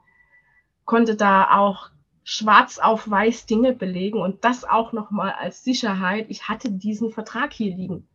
konnte 0.84 1.16
da 1.16 1.58
auch 1.58 1.90
schwarz 2.22 2.78
auf 2.78 3.11
weiß 3.11 3.46
Dinge 3.46 3.72
belegen 3.72 4.20
und 4.20 4.44
das 4.44 4.62
auch 4.62 4.92
nochmal 4.92 5.32
als 5.32 5.64
Sicherheit. 5.64 6.26
Ich 6.28 6.49
hatte 6.49 6.70
diesen 6.70 7.11
Vertrag 7.11 7.52
hier 7.52 7.75
liegen. 7.75 8.06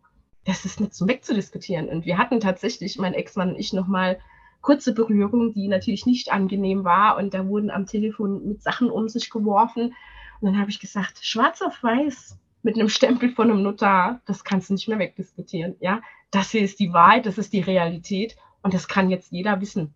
Das 0.46 0.63
ist 0.63 0.79
nicht 0.79 0.96
zum 0.96 1.10
Wegzudiskutieren. 1.10 1.89
Und 1.89 2.05
wir 2.05 2.17
hatten 2.17 2.39
tatsächlich, 2.39 2.98
mein 2.98 3.13
Ex-Mann 3.13 3.50
und 3.50 3.60
ich, 3.60 3.74
nochmal 3.74 4.19
kurze 4.62 4.93
Berührung, 4.93 5.53
die 5.53 5.67
natürlich 5.67 6.05
nicht 6.05 6.31
angenehm 6.31 6.86
war. 6.86 7.17
Und 7.17 7.34
da 7.34 7.46
wurden 7.46 7.69
am 7.69 7.86
Telefon 7.86 8.48
mit 8.48 8.63
Sachen 8.63 8.89
um 8.89 9.10
sich 9.10 9.29
geworfen. 9.29 9.93
Und 10.39 10.46
dann 10.46 10.57
habe 10.57 10.69
ich 10.69 10.79
gesagt, 10.79 11.19
schwarz 11.22 11.62
auf 11.62 11.84
weiß 11.84 12.38
mit 12.63 12.75
einem 12.75 12.89
Stempel 12.89 13.29
von 13.29 13.49
einem 13.49 13.63
Notar, 13.63 14.21
das 14.25 14.43
kannst 14.43 14.69
du 14.69 14.73
nicht 14.73 14.87
mehr 14.87 14.99
wegdiskutieren. 14.99 15.75
Ja, 15.79 16.01
das 16.31 16.51
hier 16.51 16.61
ist 16.61 16.79
die 16.79 16.93
Wahrheit, 16.93 17.25
das 17.25 17.37
ist 17.37 17.53
die 17.53 17.61
Realität 17.61 18.35
und 18.61 18.73
das 18.73 18.87
kann 18.87 19.09
jetzt 19.09 19.31
jeder 19.31 19.61
wissen. 19.61 19.93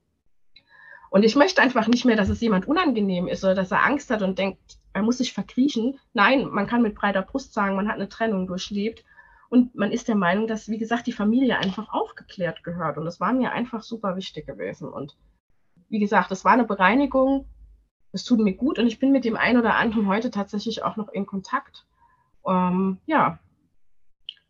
Und 1.10 1.24
ich 1.24 1.36
möchte 1.36 1.62
einfach 1.62 1.88
nicht 1.88 2.06
mehr, 2.06 2.16
dass 2.16 2.30
es 2.30 2.40
jemand 2.40 2.68
unangenehm 2.68 3.28
ist 3.28 3.44
oder 3.44 3.54
dass 3.54 3.72
er 3.72 3.84
Angst 3.84 4.10
hat 4.10 4.22
und 4.22 4.40
denkt, 4.40 4.78
er 4.94 5.04
muss 5.04 5.18
sich 5.18 5.34
verkriechen. 5.34 6.00
Nein, 6.14 6.48
man 6.50 6.68
kann 6.68 6.82
mit 6.82 6.96
breiter 6.96 7.22
Brust 7.22 7.54
sagen, 7.54 7.76
man 7.76 7.90
hat 7.90 7.96
eine 7.96 8.08
Trennung 8.08 8.48
durchlebt 8.48 9.04
und 9.50 9.76
man 9.76 9.92
ist 9.92 10.08
der 10.08 10.16
Meinung, 10.16 10.48
dass, 10.48 10.70
wie 10.70 10.78
gesagt, 10.78 11.08
die 11.08 11.12
Familie 11.12 11.58
einfach 11.58 11.92
aufgeklärt 11.92 12.64
gehört. 12.64 12.98
Und 12.98 13.04
das 13.04 13.20
war 13.20 13.34
mir 13.34 13.52
einfach 13.52 13.84
super 13.84 14.16
wichtig 14.16 14.48
gewesen. 14.48 14.88
Und 14.88 15.18
wie 15.90 16.00
gesagt, 16.00 16.32
es 16.32 16.46
war 16.46 16.54
eine 16.54 16.64
Bereinigung. 16.64 17.46
Es 18.14 18.24
tut 18.24 18.40
mir 18.40 18.54
gut 18.54 18.80
und 18.80 18.88
ich 18.88 19.00
bin 19.00 19.12
mit 19.12 19.26
dem 19.26 19.36
einen 19.36 19.60
oder 19.60 19.76
anderen 19.76 20.08
heute 20.08 20.32
tatsächlich 20.32 20.84
auch 20.84 20.96
noch 20.96 21.10
in 21.10 21.26
Kontakt. 21.26 21.86
Ähm, 22.48 22.98
ja, 23.06 23.40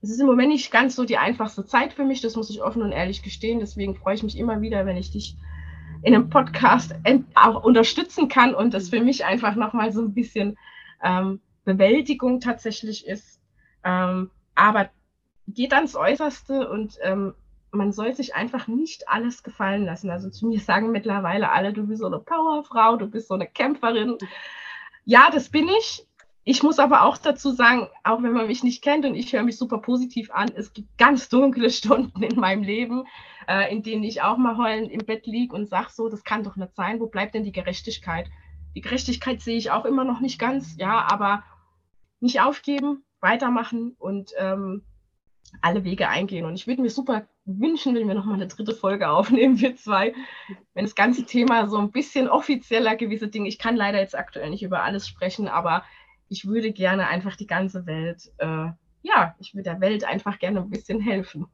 es 0.02 0.10
ist 0.10 0.20
im 0.20 0.28
Moment 0.28 0.50
nicht 0.50 0.72
ganz 0.72 0.96
so 0.96 1.06
die 1.06 1.18
einfachste 1.18 1.66
Zeit 1.66 1.94
für 1.94 2.04
mich, 2.04 2.22
das 2.22 2.36
muss 2.36 2.50
ich 2.50 2.64
offen 2.64 2.82
und 2.82 2.92
ehrlich 2.92 3.22
gestehen. 3.22 3.60
Deswegen 3.60 3.96
freue 3.96 4.16
ich 4.16 4.24
mich 4.24 4.38
immer 4.38 4.62
wieder, 4.62 4.86
wenn 4.86 4.98
ich 4.98 5.12
dich 5.12 5.38
in 6.02 6.16
einem 6.16 6.30
Podcast 6.30 6.96
auch 7.36 7.64
unterstützen 7.64 8.28
kann 8.28 8.56
und 8.56 8.74
das 8.74 8.90
für 8.90 9.02
mich 9.02 9.26
einfach 9.26 9.56
nochmal 9.56 9.92
so 9.92 10.02
ein 10.02 10.14
bisschen 10.14 10.58
ähm, 11.04 11.40
Bewältigung 11.66 12.40
tatsächlich 12.40 13.06
ist. 13.06 13.40
Ähm, 13.84 14.32
aber 14.56 14.90
geht 15.48 15.74
ans 15.74 15.96
Äußerste 15.96 16.70
und 16.70 16.98
ähm, 17.04 17.36
man 17.72 17.92
soll 17.92 18.14
sich 18.14 18.36
einfach 18.36 18.68
nicht 18.68 19.08
alles 19.08 19.44
gefallen 19.44 19.86
lassen. 19.86 20.10
Also 20.10 20.30
zu 20.30 20.48
mir 20.48 20.60
sagen 20.60 20.92
mittlerweile 20.92 21.52
alle, 21.52 21.74
du 21.74 21.88
bist 21.88 22.02
so 22.02 22.08
eine 22.08 22.20
Powerfrau, 22.20 22.98
du 22.98 23.08
bist 23.08 23.28
so 23.28 23.36
eine 23.36 23.48
Kämpferin. 23.48 24.18
Ja, 25.06 25.30
das 25.32 25.50
bin 25.50 25.68
ich. 25.68 26.06
Ich 26.44 26.64
muss 26.64 26.80
aber 26.80 27.04
auch 27.04 27.18
dazu 27.18 27.52
sagen, 27.52 27.88
auch 28.04 28.24
wenn 28.24 28.34
man 28.34 28.48
mich 28.48 28.64
nicht 28.64 28.84
kennt 28.84 29.06
und 29.06 29.14
ich 29.14 29.32
höre 29.32 29.44
mich 29.44 29.58
super 29.58 29.78
positiv 29.78 30.32
an, 30.32 30.50
es 30.56 30.74
gibt 30.74 30.98
ganz 30.98 31.30
dunkle 31.30 31.70
Stunden 31.72 32.24
in 32.24 32.40
meinem 32.40 32.64
Leben, 32.64 33.04
äh, 33.48 33.72
in 33.72 33.84
denen 33.84 34.04
ich 34.04 34.24
auch 34.24 34.38
mal 34.38 34.58
heulend 34.58 34.92
im 34.92 35.06
Bett 35.06 35.28
liege 35.28 35.56
und 35.56 35.70
sage 35.70 35.90
so, 35.92 36.10
das 36.10 36.24
kann 36.24 36.44
doch 36.44 36.56
nicht 36.56 36.76
sein, 36.76 37.00
wo 37.00 37.08
bleibt 37.08 37.36
denn 37.36 37.44
die 37.44 37.52
Gerechtigkeit? 37.52 38.28
Die 38.76 38.82
Gerechtigkeit 38.82 39.42
sehe 39.42 39.58
ich 39.58 39.70
auch 39.70 39.86
immer 39.86 40.04
noch 40.04 40.20
nicht 40.20 40.40
ganz, 40.40 40.76
ja, 40.78 41.06
aber 41.12 41.44
nicht 42.22 42.42
aufgeben, 42.42 43.04
weitermachen 43.20 43.96
und 44.00 44.32
ähm, 44.38 44.84
alle 45.62 45.84
Wege 45.84 46.08
eingehen. 46.08 46.46
Und 46.46 46.56
ich 46.56 46.68
würde 46.68 46.82
mir 46.82 46.90
super 46.90 47.28
wünschen, 47.46 47.96
wenn 47.96 48.08
wir 48.08 48.16
nochmal 48.16 48.36
eine 48.36 48.48
dritte 48.48 48.74
Folge 48.74 49.10
aufnehmen, 49.10 49.60
wir 49.60 49.76
zwei, 49.76 50.14
wenn 50.74 50.86
das 50.86 50.96
ganze 50.96 51.26
Thema 51.26 51.68
so 51.68 51.78
ein 51.78 51.92
bisschen 51.92 52.30
offizieller 52.30 52.96
gewisse 52.96 53.28
Dinge, 53.28 53.50
ich 53.50 53.60
kann 53.60 53.76
leider 53.76 54.00
jetzt 54.00 54.18
aktuell 54.18 54.50
nicht 54.50 54.64
über 54.64 54.84
alles 54.84 55.08
sprechen, 55.08 55.48
aber 55.48 55.84
ich 56.32 56.48
würde 56.48 56.72
gerne 56.72 57.10
einfach 57.10 57.36
die 57.36 57.46
ganze 57.46 57.86
Welt, 57.86 58.32
äh, 58.38 58.70
ja, 59.04 59.36
ich 59.40 59.54
würde 59.54 59.70
der 59.70 59.82
Welt 59.82 60.06
einfach 60.06 60.40
gerne 60.40 60.62
ein 60.62 60.70
bisschen 60.70 61.02
helfen. 61.02 61.46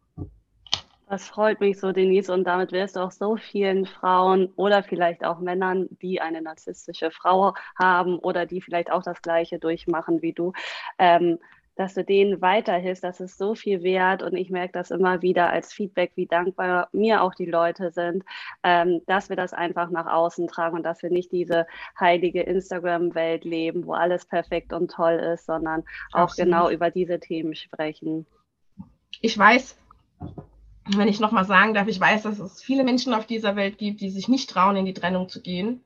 Das 1.09 1.27
freut 1.27 1.61
mich 1.61 1.79
so, 1.79 1.91
Denise. 1.91 2.29
Und 2.31 2.43
damit 2.43 2.71
wirst 2.71 2.95
du 2.95 2.99
auch 2.99 3.11
so 3.11 3.37
vielen 3.37 3.87
Frauen 3.87 4.53
oder 4.55 4.83
vielleicht 4.83 5.25
auch 5.25 5.39
Männern, 5.39 5.87
die 6.01 6.21
eine 6.21 6.43
narzisstische 6.43 7.09
Frau 7.09 7.55
haben 7.79 8.19
oder 8.19 8.45
die 8.45 8.61
vielleicht 8.61 8.91
auch 8.91 9.01
das 9.01 9.21
Gleiche 9.23 9.57
durchmachen 9.57 10.21
wie 10.21 10.33
du, 10.33 10.53
ähm, 10.99 11.39
dass 11.77 11.93
du 11.93 12.03
denen 12.03 12.41
weiterhilfst, 12.41 13.03
das 13.03 13.19
ist 13.19 13.37
so 13.37 13.55
viel 13.55 13.83
wert 13.83 14.23
und 14.23 14.35
ich 14.35 14.49
merke 14.49 14.73
das 14.73 14.91
immer 14.91 15.21
wieder 15.21 15.49
als 15.49 15.71
Feedback, 15.71 16.11
wie 16.15 16.25
dankbar 16.25 16.89
mir 16.91 17.21
auch 17.21 17.33
die 17.33 17.45
Leute 17.45 17.91
sind, 17.91 18.23
ähm, 18.63 19.01
dass 19.05 19.29
wir 19.29 19.35
das 19.35 19.53
einfach 19.53 19.89
nach 19.89 20.07
außen 20.07 20.47
tragen 20.47 20.75
und 20.75 20.83
dass 20.83 21.03
wir 21.03 21.11
nicht 21.11 21.31
diese 21.31 21.67
heilige 21.99 22.41
Instagram-Welt 22.41 23.45
leben, 23.45 23.85
wo 23.85 23.93
alles 23.93 24.25
perfekt 24.25 24.73
und 24.73 24.91
toll 24.91 25.13
ist, 25.13 25.45
sondern 25.45 25.83
auch 26.11 26.23
Absolut. 26.23 26.51
genau 26.51 26.69
über 26.69 26.89
diese 26.89 27.19
Themen 27.19 27.55
sprechen. 27.55 28.25
Ich 29.21 29.37
weiß, 29.37 29.77
wenn 30.95 31.07
ich 31.07 31.19
nochmal 31.19 31.45
sagen 31.45 31.73
darf, 31.73 31.87
ich 31.87 31.99
weiß, 31.99 32.23
dass 32.23 32.39
es 32.39 32.61
viele 32.61 32.83
Menschen 32.83 33.13
auf 33.13 33.27
dieser 33.27 33.55
Welt 33.55 33.77
gibt, 33.77 34.01
die 34.01 34.09
sich 34.09 34.27
nicht 34.27 34.49
trauen, 34.49 34.75
in 34.75 34.85
die 34.85 34.93
Trennung 34.93 35.29
zu 35.29 35.41
gehen 35.41 35.83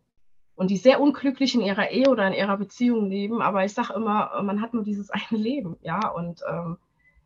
und 0.62 0.70
die 0.70 0.78
sehr 0.78 1.02
unglücklich 1.02 1.56
in 1.56 1.62
ihrer 1.62 1.90
Ehe 1.90 2.08
oder 2.08 2.28
in 2.28 2.34
ihrer 2.34 2.56
Beziehung 2.56 3.10
leben. 3.10 3.42
Aber 3.42 3.66
ich 3.66 3.74
sage 3.74 3.94
immer, 3.96 4.44
man 4.44 4.62
hat 4.62 4.76
nur 4.76 4.84
dieses 4.84 5.10
eine 5.10 5.42
Leben, 5.42 5.76
ja. 5.82 6.08
Und 6.10 6.42
ähm, 6.48 6.78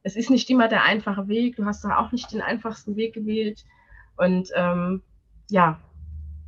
es 0.04 0.16
ist 0.16 0.30
nicht 0.30 0.50
immer 0.50 0.70
der 0.70 0.84
einfache 0.86 1.28
Weg. 1.28 1.58
Du 1.58 1.66
hast 1.66 1.84
da 1.84 1.98
auch 1.98 2.14
nicht 2.14 2.32
den 2.32 2.40
einfachsten 2.40 2.96
Weg 2.96 3.14
gewählt. 3.14 3.66
Und 4.16 4.52
ähm, 4.56 5.02
ja, 5.50 5.82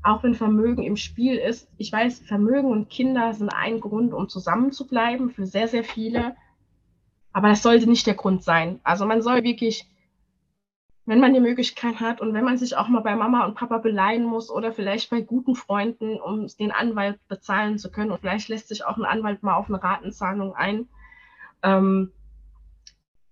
auch 0.01 0.23
wenn 0.23 0.33
Vermögen 0.33 0.81
im 0.81 0.95
Spiel 0.95 1.35
ist, 1.35 1.69
ich 1.77 1.91
weiß, 1.91 2.19
Vermögen 2.19 2.71
und 2.71 2.89
Kinder 2.89 3.33
sind 3.33 3.49
ein 3.49 3.81
Grund, 3.81 4.13
um 4.13 4.29
zusammen 4.29 4.71
zu 4.71 4.87
bleiben 4.87 5.29
für 5.29 5.45
sehr, 5.45 5.67
sehr 5.67 5.83
viele. 5.83 6.37
Aber 7.33 7.49
das 7.49 7.63
sollte 7.63 7.89
nicht 7.89 8.07
der 8.07 8.15
Grund 8.15 8.45
sein. 8.45 8.79
Also 8.85 9.05
man 9.05 9.21
soll 9.21 9.43
wirklich 9.43 9.89
wenn 11.07 11.21
man 11.21 11.33
die 11.33 11.39
Möglichkeit 11.39 12.01
hat 12.01 12.19
und 12.19 12.33
wenn 12.33 12.43
man 12.43 12.57
sich 12.57 12.75
auch 12.75 12.89
mal 12.89 12.99
bei 12.99 13.15
Mama 13.15 13.45
und 13.45 13.55
Papa 13.55 13.77
beleihen 13.77 14.25
muss 14.25 14.51
oder 14.51 14.73
vielleicht 14.73 15.09
bei 15.09 15.21
guten 15.21 15.55
Freunden, 15.55 16.19
um 16.19 16.47
den 16.59 16.71
Anwalt 16.71 17.17
bezahlen 17.29 17.79
zu 17.79 17.89
können 17.89 18.11
und 18.11 18.19
vielleicht 18.19 18.49
lässt 18.49 18.67
sich 18.67 18.83
auch 18.83 18.97
ein 18.97 19.05
Anwalt 19.05 19.41
mal 19.41 19.55
auf 19.55 19.69
eine 19.69 19.81
Ratenzahlung 19.81 20.53
ein, 20.53 20.89
ähm, 21.63 22.11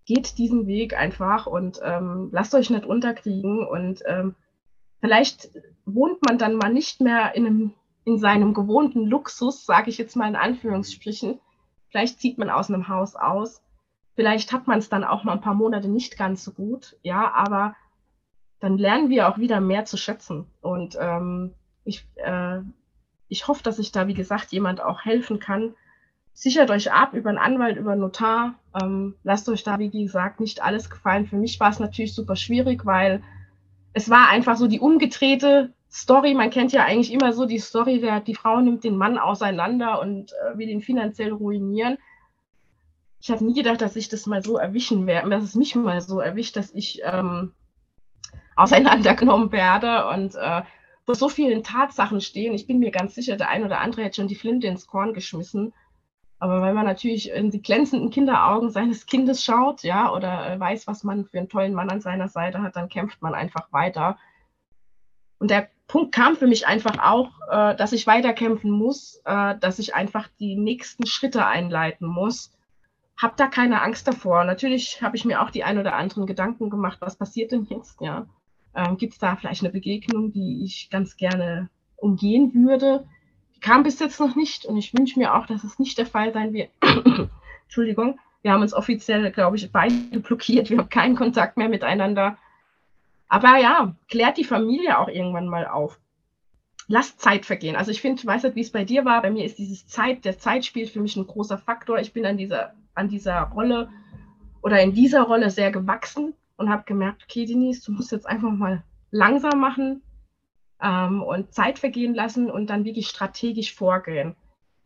geht 0.06 0.38
diesen 0.38 0.68
Weg 0.68 0.98
einfach 0.98 1.48
und 1.48 1.82
ähm, 1.84 2.30
lasst 2.32 2.56
euch 2.56 2.70
nicht 2.70 2.86
unterkriegen 2.86 3.68
und 3.68 4.04
ähm, 4.08 4.36
vielleicht 5.02 5.50
wohnt 5.86 6.26
man 6.26 6.38
dann 6.38 6.56
mal 6.56 6.72
nicht 6.72 7.02
mehr 7.02 7.36
in, 7.36 7.46
einem, 7.46 7.74
in 8.06 8.20
seinem 8.20 8.54
gewohnten 8.54 9.06
Luxus, 9.06 9.66
sage 9.66 9.90
ich 9.90 9.98
jetzt 9.98 10.16
mal 10.16 10.30
in 10.30 10.38
Anführungsstrichen. 10.38 11.42
Vielleicht 11.90 12.22
zieht 12.22 12.38
man 12.38 12.50
aus 12.50 12.70
einem 12.70 12.88
Haus 12.88 13.18
aus 13.18 13.62
Vielleicht 14.16 14.54
hat 14.54 14.68
man 14.68 14.80
es 14.80 14.90
dann 14.90 15.04
auch 15.04 15.24
mal 15.24 15.34
ein 15.34 15.42
paar 15.42 15.54
Monate 15.54 15.88
nicht 15.88 16.18
ganz 16.18 16.44
so 16.44 16.52
gut, 16.52 16.96
ja, 17.04 17.34
aber 17.34 17.76
dann 18.60 18.78
lernen 18.78 19.10
wir 19.10 19.28
auch 19.28 19.38
wieder 19.38 19.60
mehr 19.60 19.86
zu 19.86 19.98
schätzen. 19.98 20.46
Und 20.62 20.98
ähm, 21.00 21.54
ich, 21.84 22.08
äh, 22.16 22.60
ich 23.28 23.48
hoffe, 23.48 23.64
dass 23.64 23.80
ich 23.80 23.92
da, 23.92 24.08
wie 24.08 24.14
gesagt, 24.14 24.52
jemand 24.52 24.82
auch 24.82 25.04
helfen 25.04 25.40
kann. 25.40 25.76
Sichert 26.34 26.72
euch 26.72 26.92
ab 26.92 27.14
über 27.14 27.30
einen 27.30 27.38
Anwalt, 27.38 27.78
über 27.78 27.92
einen 27.92 28.02
Notar. 28.02 28.56
Ähm, 28.82 29.16
lasst 29.24 29.48
euch 29.50 29.64
da, 29.64 29.80
wie 29.80 29.90
gesagt, 29.90 30.40
nicht 30.40 30.64
alles 30.64 30.90
gefallen. 30.90 31.28
Für 31.28 31.38
mich 31.38 31.60
war 31.60 31.70
es 31.70 31.80
natürlich 31.80 32.14
super 32.14 32.36
schwierig, 32.36 32.86
weil 32.86 33.22
es 33.94 34.10
war 34.10 34.30
einfach 34.30 34.58
so 34.58 34.68
die 34.68 34.80
umgedrehte 34.80 35.74
Story, 35.90 36.34
man 36.34 36.50
kennt 36.50 36.74
ja 36.74 36.84
eigentlich 36.84 37.14
immer 37.14 37.32
so 37.32 37.46
die 37.46 37.60
Story, 37.60 38.02
der, 38.02 38.20
die 38.20 38.36
Frau 38.36 38.60
nimmt 38.60 38.84
den 38.84 38.98
Mann 38.98 39.18
auseinander 39.18 40.02
und 40.02 40.34
äh, 40.34 40.58
will 40.58 40.68
ihn 40.68 40.82
finanziell 40.82 41.32
ruinieren. 41.32 41.98
Ich 43.26 43.32
habe 43.32 43.44
nie 43.44 43.56
gedacht, 43.56 43.82
dass 43.82 43.96
ich 43.96 44.08
das 44.08 44.28
mal 44.28 44.44
so 44.44 44.58
erwischen 44.60 45.08
werde, 45.08 45.32
dass 45.32 45.44
es 45.44 45.56
mich 45.56 45.74
mal 45.74 46.00
so 46.00 46.20
erwischt, 46.20 46.56
dass 46.58 46.72
ich 46.72 47.02
ähm, 47.04 47.54
auseinandergenommen 48.56 49.52
werde 49.52 50.08
und 50.10 50.36
äh, 50.36 50.62
vor 51.06 51.16
so 51.16 51.28
vielen 51.28 51.64
Tatsachen 51.64 52.22
stehen. 52.22 52.54
Ich 52.54 52.68
bin 52.68 52.78
mir 52.78 52.92
ganz 52.92 53.16
sicher, 53.16 53.36
der 53.36 53.50
ein 53.50 53.64
oder 53.64 53.80
andere 53.80 54.04
hätte 54.04 54.18
schon 54.18 54.28
die 54.28 54.36
Flinte 54.36 54.68
ins 54.68 54.86
Korn 54.86 55.16
geschmissen. 55.16 55.74
Aber 56.38 56.62
weil 56.62 56.76
man 56.76 56.86
natürlich 56.86 57.32
in 57.32 57.50
die 57.50 57.64
glänzenden 57.64 58.12
Kinderaugen 58.12 58.70
seines 58.70 59.08
Kindes 59.08 59.44
schaut, 59.44 59.82
ja, 59.82 60.14
oder 60.14 60.52
äh, 60.52 60.60
weiß, 60.60 60.86
was 60.86 61.04
man 61.04 61.26
für 61.26 61.40
einen 61.40 61.50
tollen 61.50 61.74
Mann 61.74 61.90
an 61.90 62.02
seiner 62.02 62.28
Seite 62.28 62.62
hat, 62.62 62.76
dann 62.76 62.90
kämpft 62.90 63.24
man 63.24 63.34
einfach 63.34 63.74
weiter. 63.74 64.20
Und 65.40 65.50
der 65.50 65.72
Punkt 65.88 66.14
kam 66.14 66.36
für 66.36 66.46
mich 66.46 66.68
einfach 66.68 67.00
auch, 67.00 67.32
äh, 67.50 67.76
dass 67.76 67.92
ich 67.92 68.06
weiterkämpfen 68.06 68.70
muss, 68.70 69.20
äh, 69.26 69.58
dass 69.58 69.80
ich 69.80 69.96
einfach 69.96 70.28
die 70.40 70.56
nächsten 70.56 71.08
Schritte 71.08 71.48
einleiten 71.48 72.06
muss. 72.06 72.52
Hab 73.18 73.38
da 73.38 73.48
keine 73.48 73.82
Angst 73.82 74.08
davor. 74.08 74.44
Natürlich 74.44 75.02
habe 75.02 75.16
ich 75.16 75.26
mir 75.26 75.42
auch 75.42 75.50
die 75.50 75.64
ein 75.64 75.78
oder 75.78 75.96
anderen 75.96 76.26
Gedanken 76.26 76.70
gemacht, 76.70 76.98
was 77.00 77.16
passiert 77.16 77.52
denn 77.52 77.66
jetzt, 77.70 78.02
ja? 78.02 78.28
Ähm, 78.76 78.98
Gibt 78.98 79.14
es 79.14 79.20
da 79.20 79.36
vielleicht 79.36 79.64
eine 79.64 79.72
Begegnung, 79.72 80.34
die 80.34 80.64
ich 80.66 80.90
ganz 80.90 81.16
gerne 81.16 81.70
umgehen 81.96 82.54
würde? 82.54 83.08
Die 83.56 83.62
kam 83.62 83.84
bis 83.84 84.00
jetzt 84.00 84.20
noch 84.20 84.36
nicht 84.36 84.66
und 84.66 84.76
ich 84.76 84.94
wünsche 84.94 85.18
mir 85.18 85.34
auch, 85.34 85.46
dass 85.46 85.64
es 85.64 85.80
nicht 85.80 85.98
der 85.98 86.06
Fall 86.06 86.34
sein 86.34 86.52
wird. 86.52 86.70
Entschuldigung, 87.64 88.20
wir 88.42 88.52
haben 88.52 88.62
uns 88.62 88.74
offiziell, 88.74 89.32
glaube 89.32 89.56
ich, 89.56 89.72
beide 89.72 90.20
blockiert. 90.20 90.70
Wir 90.70 90.78
haben 90.78 90.90
keinen 90.90 91.16
Kontakt 91.16 91.58
mehr 91.58 91.70
miteinander. 91.70 92.38
Aber 93.28 93.58
ja, 93.58 93.96
klärt 94.08 94.38
die 94.38 94.44
Familie 94.44 95.00
auch 95.00 95.08
irgendwann 95.08 95.48
mal 95.48 95.66
auf. 95.66 96.00
Lasst 96.88 97.20
Zeit 97.20 97.46
vergehen. 97.46 97.76
Also 97.76 97.90
ich 97.90 98.02
finde, 98.02 98.20
ich 98.20 98.26
weiß 98.26 98.44
nicht, 98.44 98.56
wie 98.56 98.62
es 98.62 98.72
bei 98.72 98.84
dir 98.84 99.04
war. 99.06 99.22
Bei 99.22 99.32
mir 99.32 99.46
ist 99.46 99.58
dieses 99.58 99.88
Zeit, 99.88 100.26
der 100.26 100.38
Zeit 100.38 100.64
spielt 100.64 100.92
für 100.92 101.00
mich 101.00 101.16
ein 101.16 101.26
großer 101.26 101.58
Faktor. 101.58 101.98
Ich 101.98 102.14
bin 102.14 102.26
an 102.26 102.38
dieser, 102.38 102.76
an 102.96 103.10
dieser 103.10 103.42
Rolle 103.42 103.90
oder 104.62 104.82
in 104.82 104.94
dieser 104.94 105.24
Rolle 105.24 105.50
sehr 105.50 105.72
gewachsen 105.72 106.34
und 106.58 106.70
habe 106.70 106.84
gemerkt, 106.86 107.24
okay, 107.24 107.46
Denise, 107.46 107.86
du 107.86 107.92
musst 107.92 108.12
jetzt 108.12 108.28
einfach 108.28 108.52
mal 108.52 108.84
langsam 109.12 109.60
machen 109.60 110.02
ähm, 110.82 111.22
und 111.22 111.54
Zeit 111.54 111.80
vergehen 111.80 112.14
lassen 112.14 112.50
und 112.50 112.70
dann 112.70 112.86
wirklich 112.86 113.08
strategisch 113.08 113.76
vorgehen. 113.76 114.36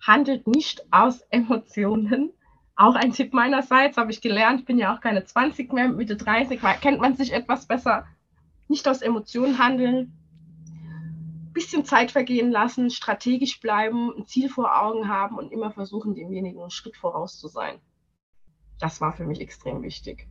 Handelt 0.02 0.48
nicht 0.48 0.86
aus 0.92 1.22
Emotionen. 1.30 2.32
Auch 2.76 2.96
ein 2.96 3.12
Tipp 3.12 3.34
meinerseits, 3.34 3.98
habe 3.98 4.12
ich 4.12 4.22
gelernt, 4.22 4.62
ich 4.62 4.66
bin 4.66 4.78
ja 4.78 4.96
auch 4.96 5.02
keine 5.02 5.26
20 5.26 5.74
mehr, 5.74 5.90
Mitte 5.90 6.16
30, 6.16 6.62
kennt 6.80 7.02
man 7.02 7.16
sich 7.16 7.34
etwas 7.34 7.66
besser. 7.66 8.06
Nicht 8.70 8.88
aus 8.88 9.02
Emotionen 9.02 9.60
handeln, 9.60 10.14
bisschen 11.54 11.84
Zeit 11.84 12.12
vergehen 12.12 12.52
lassen, 12.52 12.90
strategisch 12.90 13.60
bleiben, 13.60 14.14
ein 14.16 14.26
Ziel 14.26 14.50
vor 14.50 14.82
Augen 14.82 15.10
haben 15.10 15.38
und 15.38 15.52
immer 15.52 15.72
versuchen, 15.72 16.16
demjenigen 16.16 16.62
einen 16.62 16.72
Schritt 16.72 16.96
voraus 16.96 17.38
zu 17.38 17.50
sein. 17.50 17.80
Das 18.80 19.02
war 19.02 19.14
für 19.14 19.26
mich 19.26 19.42
extrem 19.42 19.82
wichtig. 19.84 20.28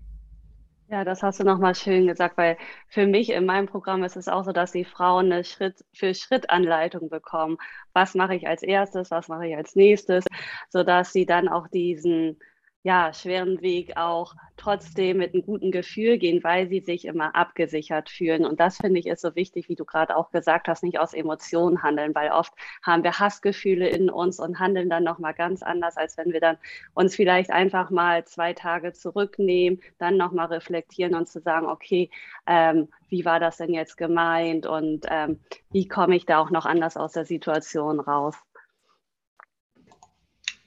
Ja, 0.90 1.04
das 1.04 1.22
hast 1.22 1.38
du 1.38 1.44
nochmal 1.44 1.74
schön 1.74 2.06
gesagt, 2.06 2.38
weil 2.38 2.56
für 2.88 3.06
mich 3.06 3.28
in 3.30 3.44
meinem 3.44 3.66
Programm 3.66 4.04
ist 4.04 4.16
es 4.16 4.26
auch 4.26 4.42
so, 4.44 4.52
dass 4.52 4.72
die 4.72 4.86
Frauen 4.86 5.30
eine 5.30 5.44
Schritt 5.44 5.84
für 5.92 6.14
Schritt 6.14 6.48
Anleitung 6.48 7.10
bekommen. 7.10 7.58
Was 7.92 8.14
mache 8.14 8.34
ich 8.34 8.48
als 8.48 8.62
erstes, 8.62 9.10
was 9.10 9.28
mache 9.28 9.48
ich 9.48 9.56
als 9.56 9.76
nächstes, 9.76 10.24
sodass 10.70 11.12
sie 11.12 11.26
dann 11.26 11.46
auch 11.48 11.68
diesen 11.68 12.38
ja, 12.84 13.12
schweren 13.12 13.60
Weg 13.60 13.96
auch 13.96 14.34
trotzdem 14.56 15.18
mit 15.18 15.34
einem 15.34 15.44
guten 15.44 15.72
Gefühl 15.72 16.16
gehen, 16.16 16.44
weil 16.44 16.68
sie 16.68 16.80
sich 16.80 17.04
immer 17.06 17.34
abgesichert 17.34 18.08
fühlen. 18.08 18.44
Und 18.44 18.60
das 18.60 18.76
finde 18.78 19.00
ich 19.00 19.06
ist 19.06 19.20
so 19.20 19.34
wichtig, 19.34 19.68
wie 19.68 19.74
du 19.74 19.84
gerade 19.84 20.16
auch 20.16 20.30
gesagt 20.30 20.68
hast, 20.68 20.84
nicht 20.84 20.98
aus 20.98 21.12
Emotionen 21.12 21.82
handeln, 21.82 22.14
weil 22.14 22.30
oft 22.30 22.52
haben 22.82 23.02
wir 23.02 23.18
Hassgefühle 23.18 23.88
in 23.88 24.10
uns 24.10 24.38
und 24.38 24.60
handeln 24.60 24.88
dann 24.88 25.02
nochmal 25.04 25.34
ganz 25.34 25.62
anders, 25.62 25.96
als 25.96 26.16
wenn 26.16 26.32
wir 26.32 26.40
dann 26.40 26.56
uns 26.94 27.16
vielleicht 27.16 27.50
einfach 27.50 27.90
mal 27.90 28.24
zwei 28.24 28.52
Tage 28.52 28.92
zurücknehmen, 28.92 29.80
dann 29.98 30.16
nochmal 30.16 30.46
reflektieren 30.46 31.14
und 31.14 31.28
zu 31.28 31.40
sagen, 31.40 31.66
okay, 31.66 32.10
ähm, 32.46 32.88
wie 33.08 33.24
war 33.24 33.40
das 33.40 33.56
denn 33.56 33.74
jetzt 33.74 33.96
gemeint 33.96 34.66
und 34.66 35.04
ähm, 35.08 35.40
wie 35.70 35.88
komme 35.88 36.14
ich 36.14 36.26
da 36.26 36.38
auch 36.38 36.50
noch 36.50 36.64
anders 36.64 36.96
aus 36.96 37.12
der 37.12 37.24
Situation 37.24 37.98
raus? 37.98 38.36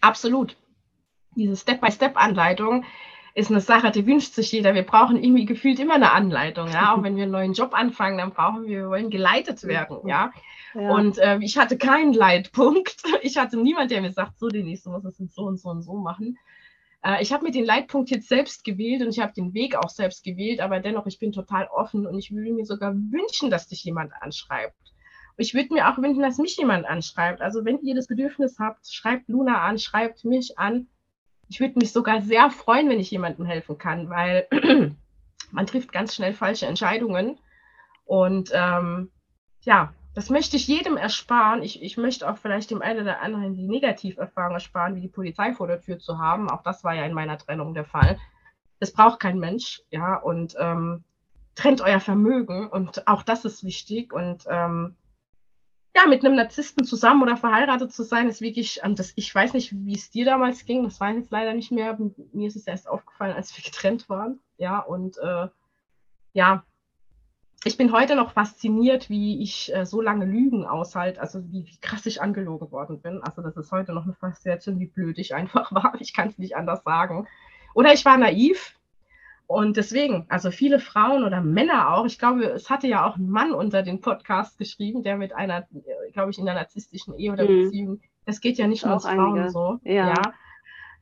Absolut 0.01 0.57
diese 1.35 1.55
Step-by-Step-Anleitung 1.55 2.85
ist 3.33 3.49
eine 3.49 3.61
Sache, 3.61 3.91
die 3.91 4.05
wünscht 4.05 4.33
sich 4.33 4.51
jeder. 4.51 4.73
Wir 4.73 4.83
brauchen 4.83 5.21
irgendwie 5.21 5.45
gefühlt 5.45 5.79
immer 5.79 5.95
eine 5.95 6.11
Anleitung. 6.11 6.67
Ja? 6.67 6.93
Auch 6.93 7.03
wenn 7.03 7.15
wir 7.15 7.23
einen 7.23 7.31
neuen 7.31 7.53
Job 7.53 7.73
anfangen, 7.73 8.17
dann 8.17 8.31
brauchen 8.31 8.63
wir, 8.63 8.81
wir 8.81 8.89
wollen 8.89 9.09
geleitet 9.09 9.63
werden. 9.63 9.99
Ja. 10.05 10.31
ja. 10.73 10.91
Und 10.91 11.17
äh, 11.17 11.37
ich 11.41 11.57
hatte 11.57 11.77
keinen 11.77 12.13
Leitpunkt. 12.13 12.95
Ich 13.23 13.37
hatte 13.37 13.57
niemand, 13.57 13.91
der 13.91 14.01
mir 14.01 14.11
sagt, 14.11 14.39
so, 14.39 14.47
Denise, 14.47 14.83
du 14.83 14.89
musst 14.89 15.05
es 15.05 15.33
so 15.33 15.43
und 15.43 15.59
so 15.59 15.69
und 15.69 15.83
so 15.83 15.93
machen. 15.95 16.37
Äh, 17.03 17.21
ich 17.21 17.31
habe 17.31 17.45
mir 17.45 17.51
den 17.51 17.65
Leitpunkt 17.65 18.09
jetzt 18.09 18.27
selbst 18.27 18.63
gewählt 18.63 19.01
und 19.01 19.09
ich 19.09 19.19
habe 19.19 19.33
den 19.33 19.53
Weg 19.53 19.75
auch 19.75 19.89
selbst 19.89 20.23
gewählt, 20.23 20.59
aber 20.59 20.79
dennoch, 20.79 21.05
ich 21.05 21.19
bin 21.19 21.31
total 21.31 21.67
offen 21.67 22.05
und 22.05 22.17
ich 22.17 22.31
würde 22.31 22.51
mir 22.51 22.65
sogar 22.65 22.93
wünschen, 22.93 23.49
dass 23.49 23.67
dich 23.67 23.83
jemand 23.83 24.11
anschreibt. 24.19 24.75
Ich 25.37 25.53
würde 25.53 25.73
mir 25.73 25.89
auch 25.89 25.97
wünschen, 25.97 26.21
dass 26.21 26.37
mich 26.37 26.57
jemand 26.57 26.85
anschreibt. 26.85 27.41
Also 27.41 27.63
wenn 27.63 27.79
ihr 27.81 27.95
das 27.95 28.07
Bedürfnis 28.07 28.59
habt, 28.59 28.91
schreibt 28.91 29.29
Luna 29.29 29.61
an, 29.61 29.79
schreibt 29.79 30.25
mich 30.25 30.59
an 30.59 30.87
ich 31.51 31.59
würde 31.59 31.77
mich 31.77 31.91
sogar 31.91 32.21
sehr 32.21 32.49
freuen, 32.49 32.89
wenn 32.89 33.01
ich 33.01 33.11
jemandem 33.11 33.45
helfen 33.45 33.77
kann, 33.77 34.09
weil 34.09 34.47
man 35.51 35.67
trifft 35.67 35.91
ganz 35.91 36.15
schnell 36.15 36.33
falsche 36.33 36.65
Entscheidungen. 36.65 37.39
Und 38.05 38.51
ähm, 38.53 39.11
ja, 39.63 39.93
das 40.15 40.29
möchte 40.29 40.55
ich 40.55 40.67
jedem 40.67 40.95
ersparen. 40.95 41.61
Ich, 41.61 41.83
ich 41.83 41.97
möchte 41.97 42.29
auch 42.29 42.37
vielleicht 42.37 42.71
dem 42.71 42.81
einen 42.81 43.01
oder 43.01 43.19
anderen 43.19 43.53
die 43.53 43.67
Negativerfahrung 43.67 44.53
ersparen, 44.53 44.95
wie 44.95 45.01
die 45.01 45.09
Polizei 45.09 45.53
vor 45.53 45.67
der 45.67 45.81
Tür 45.81 45.99
zu 45.99 46.19
haben. 46.19 46.49
Auch 46.49 46.63
das 46.63 46.85
war 46.85 46.93
ja 46.93 47.03
in 47.03 47.13
meiner 47.13 47.37
Trennung 47.37 47.73
der 47.73 47.85
Fall. 47.85 48.17
Das 48.79 48.93
braucht 48.93 49.19
kein 49.19 49.37
Mensch, 49.37 49.81
ja, 49.89 50.15
und 50.15 50.55
ähm, 50.57 51.03
trennt 51.55 51.81
euer 51.81 51.99
Vermögen 51.99 52.69
und 52.69 53.09
auch 53.09 53.23
das 53.23 53.43
ist 53.43 53.65
wichtig. 53.65 54.13
Und 54.13 54.45
ähm, 54.49 54.95
ja, 55.95 56.05
mit 56.07 56.23
einem 56.23 56.35
Narzissten 56.35 56.85
zusammen 56.85 57.21
oder 57.21 57.35
verheiratet 57.35 57.91
zu 57.91 58.03
sein, 58.03 58.29
ist 58.29 58.41
wirklich, 58.41 58.79
ähm, 58.83 58.95
das, 58.95 59.13
ich 59.15 59.33
weiß 59.33 59.53
nicht, 59.53 59.73
wie 59.73 59.95
es 59.95 60.09
dir 60.09 60.25
damals 60.25 60.65
ging, 60.65 60.83
das 60.83 60.99
weiß 60.99 61.15
ich 61.15 61.23
jetzt 61.23 61.31
leider 61.31 61.53
nicht 61.53 61.71
mehr. 61.71 61.97
Mir 62.31 62.47
ist 62.47 62.55
es 62.55 62.67
erst 62.67 62.87
aufgefallen, 62.87 63.35
als 63.35 63.55
wir 63.57 63.63
getrennt 63.69 64.07
waren. 64.09 64.39
Ja, 64.57 64.79
und 64.79 65.17
äh, 65.17 65.47
ja, 66.33 66.63
ich 67.63 67.77
bin 67.77 67.91
heute 67.91 68.15
noch 68.15 68.31
fasziniert, 68.31 69.09
wie 69.09 69.43
ich 69.43 69.73
äh, 69.75 69.85
so 69.85 70.01
lange 70.01 70.25
Lügen 70.25 70.65
aushalte, 70.65 71.21
also 71.21 71.43
wie, 71.51 71.65
wie, 71.67 71.77
krass 71.79 72.05
ich 72.05 72.21
angelogen 72.21 72.71
worden 72.71 73.01
bin. 73.01 73.21
Also 73.21 73.41
das 73.41 73.55
ist 73.57 73.71
heute 73.71 73.93
noch 73.93 74.05
eine 74.05 74.15
Faszination, 74.15 74.79
wie 74.79 74.87
blöd 74.87 75.19
ich 75.19 75.35
einfach 75.35 75.71
war. 75.73 75.93
Ich 75.99 76.13
kann 76.13 76.29
es 76.29 76.37
nicht 76.37 76.55
anders 76.55 76.83
sagen. 76.83 77.27
Oder 77.73 77.93
ich 77.93 78.03
war 78.05 78.17
naiv, 78.17 78.75
und 79.51 79.75
deswegen, 79.75 80.25
also 80.29 80.49
viele 80.49 80.79
Frauen 80.79 81.23
oder 81.23 81.41
Männer 81.41 81.93
auch, 81.93 82.05
ich 82.05 82.17
glaube, 82.17 82.43
es 82.45 82.69
hatte 82.69 82.87
ja 82.87 83.05
auch 83.05 83.17
ein 83.17 83.29
Mann 83.29 83.51
unter 83.51 83.83
den 83.83 83.99
Podcast 83.99 84.57
geschrieben, 84.57 85.03
der 85.03 85.17
mit 85.17 85.33
einer, 85.33 85.67
glaube 86.13 86.31
ich, 86.31 86.39
in 86.39 86.47
einer 86.47 86.59
narzisstischen 86.59 87.17
Ehe 87.17 87.33
oder 87.33 87.43
mhm. 87.43 87.63
Beziehung, 87.63 88.01
das 88.25 88.39
geht 88.39 88.57
ja 88.57 88.67
nicht 88.67 88.85
nur 88.85 88.93
uns 88.93 89.03
Frauen 89.03 89.37
einige. 89.37 89.49
so. 89.49 89.79
Ja. 89.83 90.09
ja. 90.09 90.33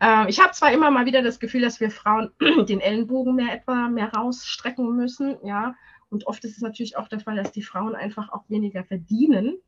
Ähm, 0.02 0.28
ich 0.30 0.40
habe 0.40 0.54
zwar 0.54 0.72
immer 0.72 0.90
mal 0.90 1.06
wieder 1.06 1.22
das 1.22 1.40
Gefühl, 1.40 1.62
dass 1.62 1.80
wir 1.80 1.92
Frauen 1.92 2.32
den 2.68 2.80
Ellenbogen 2.80 3.36
mehr 3.36 3.54
etwa 3.54 3.88
mehr 3.88 4.12
rausstrecken 4.14 4.96
müssen, 4.96 5.38
ja. 5.44 5.76
Und 6.10 6.26
oft 6.26 6.44
ist 6.44 6.56
es 6.56 6.62
natürlich 6.62 6.98
auch 6.98 7.08
der 7.08 7.20
Fall, 7.20 7.36
dass 7.36 7.52
die 7.52 7.62
Frauen 7.62 7.96
einfach 7.96 8.32
auch 8.32 8.50
weniger 8.50 8.84
verdienen. 8.84 9.60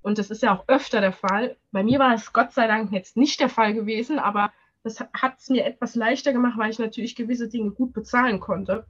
Und 0.00 0.18
das 0.18 0.30
ist 0.30 0.42
ja 0.42 0.54
auch 0.54 0.68
öfter 0.68 1.00
der 1.00 1.12
Fall. 1.12 1.56
Bei 1.72 1.82
mir 1.82 1.98
war 1.98 2.14
es 2.14 2.32
Gott 2.32 2.52
sei 2.52 2.68
Dank 2.68 2.92
jetzt 2.92 3.16
nicht 3.16 3.40
der 3.40 3.48
Fall 3.48 3.74
gewesen, 3.74 4.20
aber 4.20 4.52
das 4.84 5.00
hat 5.00 5.38
es 5.38 5.48
mir 5.48 5.64
etwas 5.64 5.94
leichter 5.94 6.32
gemacht, 6.32 6.58
weil 6.58 6.70
ich 6.70 6.78
natürlich 6.78 7.16
gewisse 7.16 7.48
Dinge 7.48 7.70
gut 7.70 7.92
bezahlen 7.92 8.38
konnte. 8.38 8.86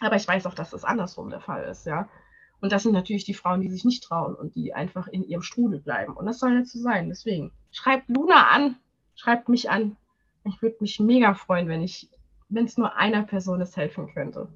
Aber 0.00 0.16
ich 0.16 0.26
weiß 0.26 0.46
auch, 0.46 0.54
dass 0.54 0.70
das 0.70 0.84
andersrum 0.84 1.30
der 1.30 1.40
Fall 1.40 1.64
ist, 1.64 1.86
ja. 1.86 2.08
Und 2.60 2.72
das 2.72 2.82
sind 2.82 2.92
natürlich 2.92 3.24
die 3.24 3.34
Frauen, 3.34 3.60
die 3.60 3.68
sich 3.68 3.84
nicht 3.84 4.02
trauen 4.02 4.34
und 4.34 4.56
die 4.56 4.74
einfach 4.74 5.06
in 5.06 5.22
ihrem 5.22 5.42
Strudel 5.42 5.80
bleiben. 5.80 6.14
Und 6.14 6.26
das 6.26 6.40
soll 6.40 6.58
nicht 6.58 6.70
so 6.70 6.80
sein. 6.80 7.08
Deswegen 7.08 7.52
schreibt 7.70 8.08
Luna 8.08 8.48
an, 8.48 8.76
schreibt 9.14 9.48
mich 9.48 9.70
an. 9.70 9.96
Ich 10.44 10.60
würde 10.62 10.78
mich 10.80 10.98
mega 10.98 11.34
freuen, 11.34 11.68
wenn 11.68 11.82
ich, 11.82 12.08
wenn 12.48 12.64
es 12.64 12.78
nur 12.78 12.96
einer 12.96 13.22
Person 13.22 13.60
es 13.60 13.76
helfen 13.76 14.12
könnte. 14.12 14.48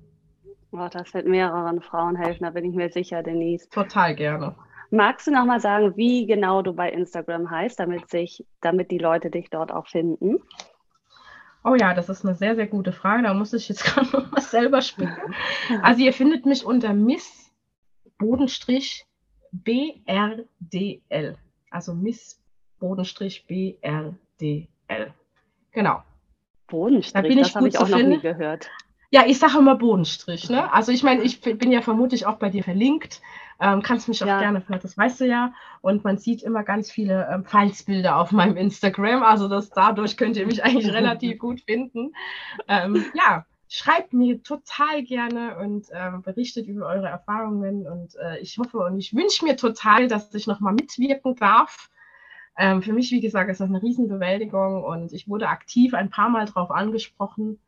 Oh, 0.73 0.89
das 0.91 1.13
wird 1.13 1.27
mehreren 1.27 1.83
Frauen 1.83 2.17
helfen, 2.17 2.45
da 2.45 2.51
bin 2.51 2.65
ich 2.65 2.75
mir 2.75 2.91
sicher, 2.91 3.23
Denise. 3.23 3.69
Total 3.69 4.17
gerne. 4.17 4.57
Magst 4.95 5.27
du 5.27 5.31
noch 5.31 5.47
mal 5.47 5.59
sagen, 5.59 5.97
wie 5.97 6.27
genau 6.27 6.61
du 6.61 6.75
bei 6.75 6.93
Instagram 6.93 7.51
heißt, 7.51 7.81
damit, 7.81 8.11
sich, 8.11 8.45
damit 8.61 8.91
die 8.91 8.99
Leute 8.99 9.31
dich 9.31 9.49
dort 9.49 9.73
auch 9.73 9.87
finden? 9.87 10.43
Oh 11.65 11.75
ja, 11.75 11.95
das 11.95 12.11
ist 12.11 12.27
eine 12.27 12.35
sehr, 12.35 12.57
sehr 12.57 12.67
gute 12.67 12.93
Frage. 12.93 13.23
Da 13.23 13.33
muss 13.33 13.55
ich 13.55 13.71
jetzt 13.71 13.85
gerade 13.87 14.11
noch 14.11 14.31
mal 14.31 14.43
selber 14.43 14.83
spielen. 14.83 15.17
Also 15.81 16.03
ihr 16.03 16.13
findet 16.13 16.45
mich 16.45 16.67
unter 16.67 16.93
Miss 16.93 17.51
Bodenstrich 18.19 19.07
BRDL. 19.53 21.39
Also 21.71 21.95
Miss 21.95 22.39
Bodenstrich 22.79 23.47
BRDL. 23.47 25.15
Genau. 25.71 26.03
Bodenstrich, 26.67 27.15
da 27.15 27.23
bin 27.23 27.39
ich 27.39 27.47
das 27.47 27.57
habe 27.57 27.69
ich 27.69 27.79
auch 27.79 27.87
finden. 27.87 28.11
noch 28.11 28.17
nie 28.17 28.21
gehört. 28.21 28.71
Ja, 29.13 29.25
ich 29.27 29.39
sage 29.39 29.59
immer 29.59 29.77
Bodenstrich. 29.77 30.49
Ne? 30.49 30.73
Also 30.73 30.91
ich 30.91 31.03
meine, 31.03 31.23
ich 31.23 31.43
bin 31.43 31.71
ja 31.71 31.83
vermutlich 31.83 32.25
auch 32.25 32.37
bei 32.37 32.49
dir 32.49 32.65
verlinkt. 32.65 33.21
Ähm, 33.61 33.83
kannst 33.83 34.09
mich 34.09 34.23
auch 34.25 34.27
ja. 34.27 34.41
gerne, 34.41 34.65
das 34.81 34.97
weißt 34.97 35.21
du 35.21 35.27
ja. 35.27 35.53
Und 35.83 36.03
man 36.03 36.17
sieht 36.17 36.43
immer 36.43 36.65
ganz 36.65 36.91
viele 36.91 37.29
ähm, 37.31 37.45
Falsbilder 37.45 38.17
auf 38.17 38.33
meinem 38.33 38.57
Instagram. 38.57 39.23
Also 39.23 39.49
das, 39.49 39.69
dadurch 39.69 40.17
könnt 40.17 40.39
ihr 40.39 40.47
mich 40.47 40.65
eigentlich 40.65 40.91
relativ 40.91 41.39
gut 41.39 41.61
finden. 41.61 42.15
Ähm, 42.69 43.05
ja, 43.13 43.45
schreibt 43.69 44.15
mir 44.15 44.43
total 44.43 45.03
gerne 45.03 45.59
und 45.59 45.89
ähm, 45.93 46.23
berichtet 46.23 46.67
über 46.67 46.87
eure 46.87 47.09
Erfahrungen. 47.09 47.87
Und 47.87 48.17
äh, 48.17 48.39
ich 48.39 48.57
hoffe 48.57 48.79
und 48.79 48.99
ich 48.99 49.15
wünsche 49.15 49.45
mir 49.45 49.57
total, 49.59 50.09
dass 50.09 50.33
ich 50.33 50.47
nochmal 50.47 50.73
mitwirken 50.73 51.37
darf. 51.37 51.91
Ähm, 52.57 52.81
für 52.81 52.95
mich, 52.95 53.11
wie 53.11 53.21
gesagt, 53.21 53.51
ist 53.51 53.61
das 53.61 53.69
eine 53.69 53.83
Riesenbewältigung 53.83 54.83
und 54.83 55.13
ich 55.13 55.29
wurde 55.29 55.49
aktiv 55.49 55.93
ein 55.93 56.09
paar 56.09 56.31
Mal 56.31 56.47
darauf 56.47 56.71
angesprochen. 56.71 57.59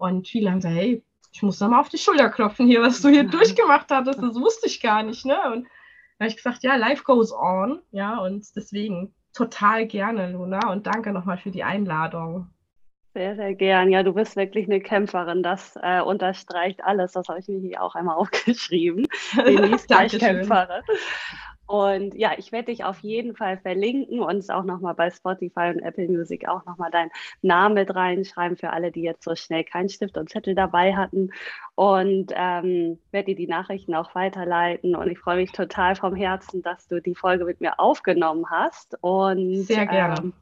Und 0.00 0.26
viele 0.26 0.50
haben 0.50 0.60
gesagt, 0.60 0.76
hey, 0.76 1.04
ich 1.30 1.42
muss 1.42 1.58
da 1.58 1.68
mal 1.68 1.78
auf 1.78 1.90
die 1.90 1.98
Schulter 1.98 2.30
klopfen 2.30 2.66
hier, 2.66 2.80
was 2.80 3.02
du 3.02 3.10
hier 3.10 3.24
durchgemacht 3.24 3.90
hattest, 3.90 4.20
das 4.22 4.34
wusste 4.34 4.66
ich 4.66 4.80
gar 4.80 5.02
nicht. 5.02 5.26
Ne? 5.26 5.36
Und 5.52 5.64
da 6.18 6.24
habe 6.24 6.28
ich 6.28 6.36
gesagt, 6.36 6.62
ja, 6.62 6.74
life 6.76 7.04
goes 7.04 7.32
on. 7.32 7.82
Ja, 7.92 8.16
und 8.18 8.44
deswegen 8.56 9.14
total 9.34 9.86
gerne, 9.86 10.32
Luna. 10.32 10.72
Und 10.72 10.86
danke 10.86 11.12
nochmal 11.12 11.36
für 11.36 11.50
die 11.50 11.64
Einladung. 11.64 12.48
Sehr, 13.12 13.36
sehr 13.36 13.54
gern. 13.54 13.90
Ja, 13.90 14.02
du 14.02 14.14
bist 14.14 14.36
wirklich 14.36 14.66
eine 14.66 14.80
Kämpferin. 14.80 15.42
Das 15.42 15.76
äh, 15.82 16.00
unterstreicht 16.00 16.82
alles. 16.82 17.12
Das 17.12 17.28
habe 17.28 17.40
ich 17.40 17.48
mir 17.48 17.60
hier 17.60 17.82
auch 17.82 17.94
einmal 17.94 18.16
aufgeschrieben. 18.16 19.06
Denise 19.36 19.86
gleich 19.86 20.18
Kämpferin. 20.18 20.82
Und 21.70 22.16
ja, 22.16 22.32
ich 22.36 22.50
werde 22.50 22.72
dich 22.72 22.82
auf 22.82 22.98
jeden 22.98 23.36
Fall 23.36 23.56
verlinken 23.56 24.18
und 24.18 24.50
auch 24.50 24.64
nochmal 24.64 24.94
bei 24.94 25.08
Spotify 25.08 25.72
und 25.72 25.78
Apple 25.78 26.08
Music 26.08 26.48
auch 26.48 26.64
nochmal 26.66 26.90
deinen 26.90 27.12
Namen 27.42 27.76
mit 27.76 27.94
reinschreiben 27.94 28.56
für 28.56 28.70
alle, 28.70 28.90
die 28.90 29.02
jetzt 29.02 29.22
so 29.22 29.36
schnell 29.36 29.62
keinen 29.62 29.88
Stift 29.88 30.18
und 30.18 30.28
Zettel 30.28 30.56
dabei 30.56 30.96
hatten. 30.96 31.30
Und 31.76 32.32
ähm, 32.34 32.98
werde 33.12 33.26
dir 33.26 33.36
die 33.36 33.46
Nachrichten 33.46 33.94
auch 33.94 34.16
weiterleiten. 34.16 34.96
Und 34.96 35.12
ich 35.12 35.20
freue 35.20 35.36
mich 35.36 35.52
total 35.52 35.94
vom 35.94 36.16
Herzen, 36.16 36.60
dass 36.62 36.88
du 36.88 37.00
die 37.00 37.14
Folge 37.14 37.44
mit 37.44 37.60
mir 37.60 37.78
aufgenommen 37.78 38.50
hast. 38.50 38.98
Und 39.00 39.62
sehr 39.62 39.86
gerne. 39.86 40.20
Ähm, 40.20 40.32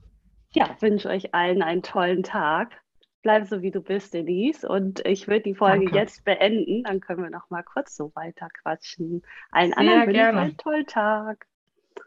ja, 0.55 0.71
wünsche 0.81 1.11
euch 1.11 1.35
allen 1.35 1.61
einen 1.61 1.83
tollen 1.83 2.23
Tag 2.23 2.81
bleib 3.23 3.47
so 3.47 3.63
wie 3.63 3.71
du 3.71 3.81
bist, 3.81 4.15
Denise. 4.15 4.69
Und 4.69 5.05
ich 5.07 5.29
würde 5.29 5.43
die 5.43 5.55
Folge 5.55 5.87
Danke. 5.87 5.99
jetzt 5.99 6.25
beenden. 6.25 6.85
Dann 6.85 7.01
können 7.01 7.23
wir 7.23 7.31
noch 7.31 7.51
mal 7.51 7.63
kurz 7.63 7.97
so 7.97 8.13
weiter 8.15 8.49
quatschen. 8.63 9.23
Allen 9.51 9.73
Sehr 9.73 9.79
anderen 9.79 10.07
wünsche 10.07 10.21
ich 10.21 10.27
einen 10.27 10.57
tollen 10.57 10.87
Tag. 10.87 11.47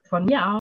Von 0.03 0.25
mir 0.25 0.45
auch. 0.45 0.60